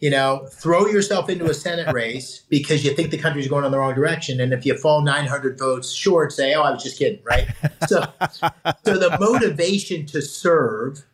[0.03, 3.71] You know, throw yourself into a Senate race because you think the country's going in
[3.71, 6.99] the wrong direction, and if you fall 900 votes short, say, "Oh, I was just
[6.99, 7.47] kidding," right?
[7.87, 8.05] So,
[8.85, 11.05] so the motivation to serve,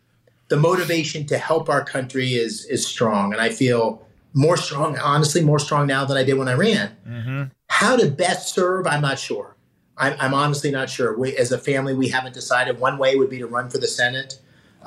[0.49, 5.43] the motivation to help our country is is strong, and I feel more strong, honestly,
[5.43, 6.97] more strong now than I did when I ran.
[7.07, 7.43] Mm-hmm.
[7.69, 9.55] How to best serve, I'm not sure.
[9.97, 11.17] I'm, I'm honestly not sure.
[11.17, 12.79] We, as a family, we haven't decided.
[12.79, 14.39] One way would be to run for the Senate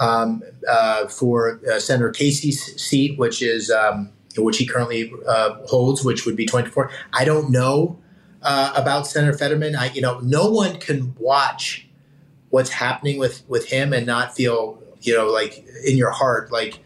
[0.01, 6.03] um, uh, for uh, Senator Casey's seat, which is um, which he currently uh, holds,
[6.03, 6.89] which would be 24.
[7.13, 7.99] I don't know
[8.41, 9.75] uh, about Senator Fetterman.
[9.75, 11.87] I, you know, no one can watch
[12.49, 16.79] what's happening with with him and not feel, you know, like in your heart, like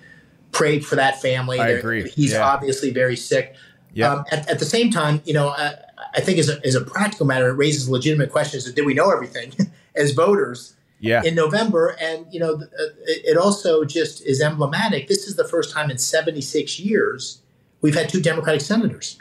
[0.52, 1.60] pray for that family.
[1.60, 2.10] I They're- agree.
[2.10, 2.46] He's Yeah.
[2.46, 3.56] obviously very sick.
[3.94, 4.14] Yeah.
[4.14, 5.76] Um, at, at the same time, you know, I,
[6.16, 9.10] I think as a, as a practical matter, it raises legitimate questions did we know
[9.10, 9.54] everything
[9.96, 10.75] as voters
[11.06, 11.24] Yeah.
[11.24, 11.96] in November?
[12.02, 15.08] And, you know, uh, it, also just is emblematic.
[15.08, 17.42] This is the first time in 76 years
[17.82, 19.20] we've had two Democratic senators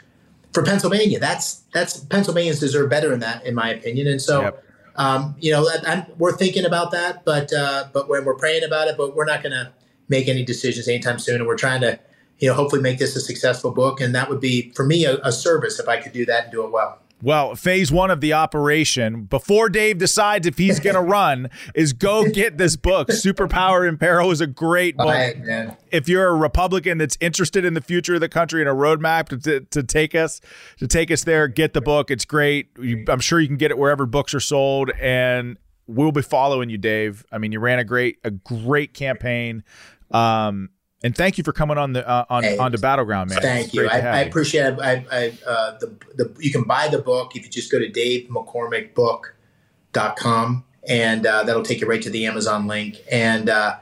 [0.53, 1.19] for Pennsylvania.
[1.19, 4.07] That's that's Pennsylvanians deserve better than that, in my opinion.
[4.07, 4.63] And so, Yep.
[4.95, 8.87] um, you know, I'm, we're thinking about that, but uh, but when we're praying about
[8.87, 9.71] it, but we're not going to
[10.07, 11.35] make any decisions anytime soon.
[11.35, 11.99] And we're trying to,
[12.39, 14.01] you know, hopefully make this a successful book.
[14.01, 16.51] And that would be for me a, a service if I could do that and
[16.51, 16.99] do it well.
[17.21, 21.93] Well, phase one of the operation, before Dave decides if he's going to run, is
[21.93, 23.07] go get this book.
[23.07, 25.07] Superpower in Peril is a great book.
[25.07, 25.77] Man.
[25.91, 29.29] If you're a Republican that's interested in the future of the country and a roadmap
[29.29, 30.41] to, to, to take us
[30.77, 32.11] to take us there, get the book.
[32.11, 32.69] It's great.
[32.77, 35.57] You, I'm sure you can get it wherever books are sold, and
[35.87, 37.25] we'll be following you, Dave.
[37.31, 39.63] I mean, you ran a great a great campaign.
[40.11, 40.69] Um,
[41.03, 43.41] and thank you for coming on the uh, on Hey, on the battleground, man.
[43.41, 43.87] Thank you.
[43.87, 44.79] I, I appreciate it.
[44.79, 47.89] I, I, uh, the, the, you can buy the book if you just go to
[47.89, 53.01] davemccormickbook.com and uh, that'll take you right to the Amazon link.
[53.11, 53.77] And uh,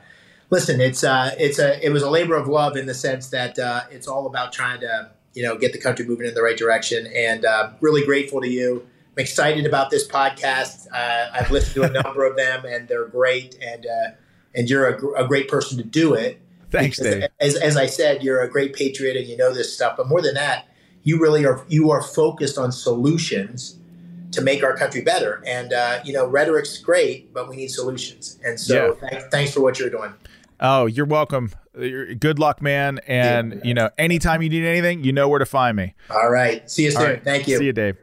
[0.50, 3.60] listen, it's uh, it's a it was a labor of love in the sense that
[3.60, 6.58] uh, it's all about trying to you know get the country moving in the right
[6.58, 7.08] direction.
[7.08, 8.88] And uh, really grateful to you.
[9.16, 10.88] I'm excited about this podcast.
[10.92, 13.58] Uh, I've listened to a number of them, and they're great.
[13.62, 14.12] And uh,
[14.56, 16.40] and you're a, gr- a great person to do it.
[16.74, 17.24] Thanks, Dave.
[17.40, 19.96] As, as I said, you're a great patriot and you know this stuff.
[19.98, 20.68] But more than that,
[21.04, 23.78] you really are you are focused on solutions
[24.32, 25.44] to make our country better.
[25.46, 28.40] And uh, you know, rhetoric's great, but we need solutions.
[28.44, 30.14] And so, thanks, thanks for what you're doing.
[30.60, 31.52] Oh, you're welcome.
[31.78, 33.00] You're- Good luck, man.
[33.08, 35.94] And you know, anytime you need anything, you know where to find me.
[36.10, 37.02] All right, see you soon.
[37.04, 37.24] Right.
[37.24, 37.58] Thank you.
[37.58, 37.98] See you, Dave.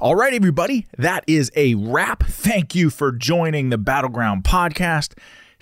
[0.00, 2.24] All right, everybody, that is a wrap.
[2.24, 5.14] Thank you for joining the Battleground podcast.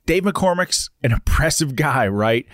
[0.07, 2.46] Dave McCormick's an impressive guy, right?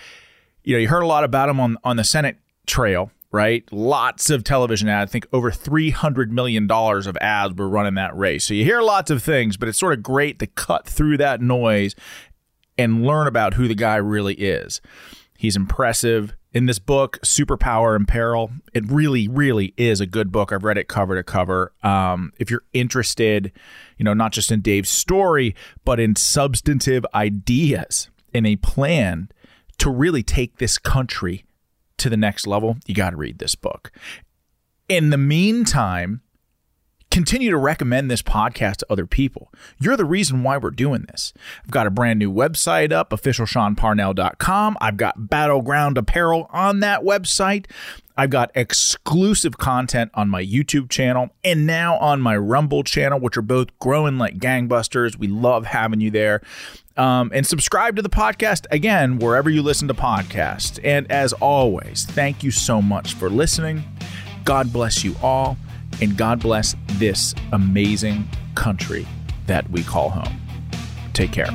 [0.63, 3.65] You know, you heard a lot about him on, on the Senate trail, right?
[3.73, 5.11] Lots of television ads.
[5.11, 8.45] I think over $300 million of ads were running that race.
[8.45, 11.41] So you hear lots of things, but it's sort of great to cut through that
[11.41, 11.95] noise
[12.77, 14.81] and learn about who the guy really is.
[15.37, 16.35] He's impressive.
[16.53, 20.51] In this book, Superpower in Peril, it really, really is a good book.
[20.51, 21.73] I've read it cover to cover.
[21.83, 23.53] Um, if you're interested,
[23.99, 29.29] you know, not just in Dave's story, but in substantive ideas in a plan
[29.79, 31.45] to really take this country
[31.99, 33.93] to the next level, you got to read this book.
[34.89, 36.23] In the meantime,
[37.19, 39.53] continue to recommend this podcast to other people.
[39.81, 41.33] You're the reason why we're doing this.
[41.65, 44.77] I've got a brand new website up, officialseanparnell.com.
[44.81, 47.67] I've got Battleground Apparel on that website.
[48.17, 53.37] I've got exclusive content on my YouTube channel and now on my Rumble channel, which
[53.37, 55.19] are both growing like gangbusters.
[55.19, 56.41] We love having you there.
[56.97, 60.79] Um, and subscribe to the podcast again, wherever you listen to podcasts.
[60.85, 63.83] And as always, thank you so much for listening.
[64.45, 65.57] God bless you all
[66.01, 69.07] and God bless this amazing country
[69.47, 70.41] that we call home.
[71.13, 71.49] Take care.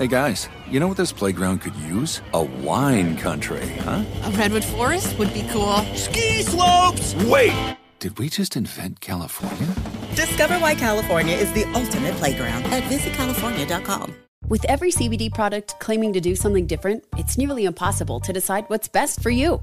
[0.00, 2.22] Hey guys, you know what this playground could use?
[2.32, 4.02] A wine country, huh?
[4.22, 5.76] A redwood forest would be cool.
[5.94, 7.14] Ski slopes!
[7.26, 7.76] Wait!
[7.98, 9.68] Did we just invent California?
[10.14, 14.14] Discover why California is the ultimate playground at visitcalifornia.com.
[14.48, 18.88] With every CBD product claiming to do something different, it's nearly impossible to decide what's
[18.88, 19.62] best for you.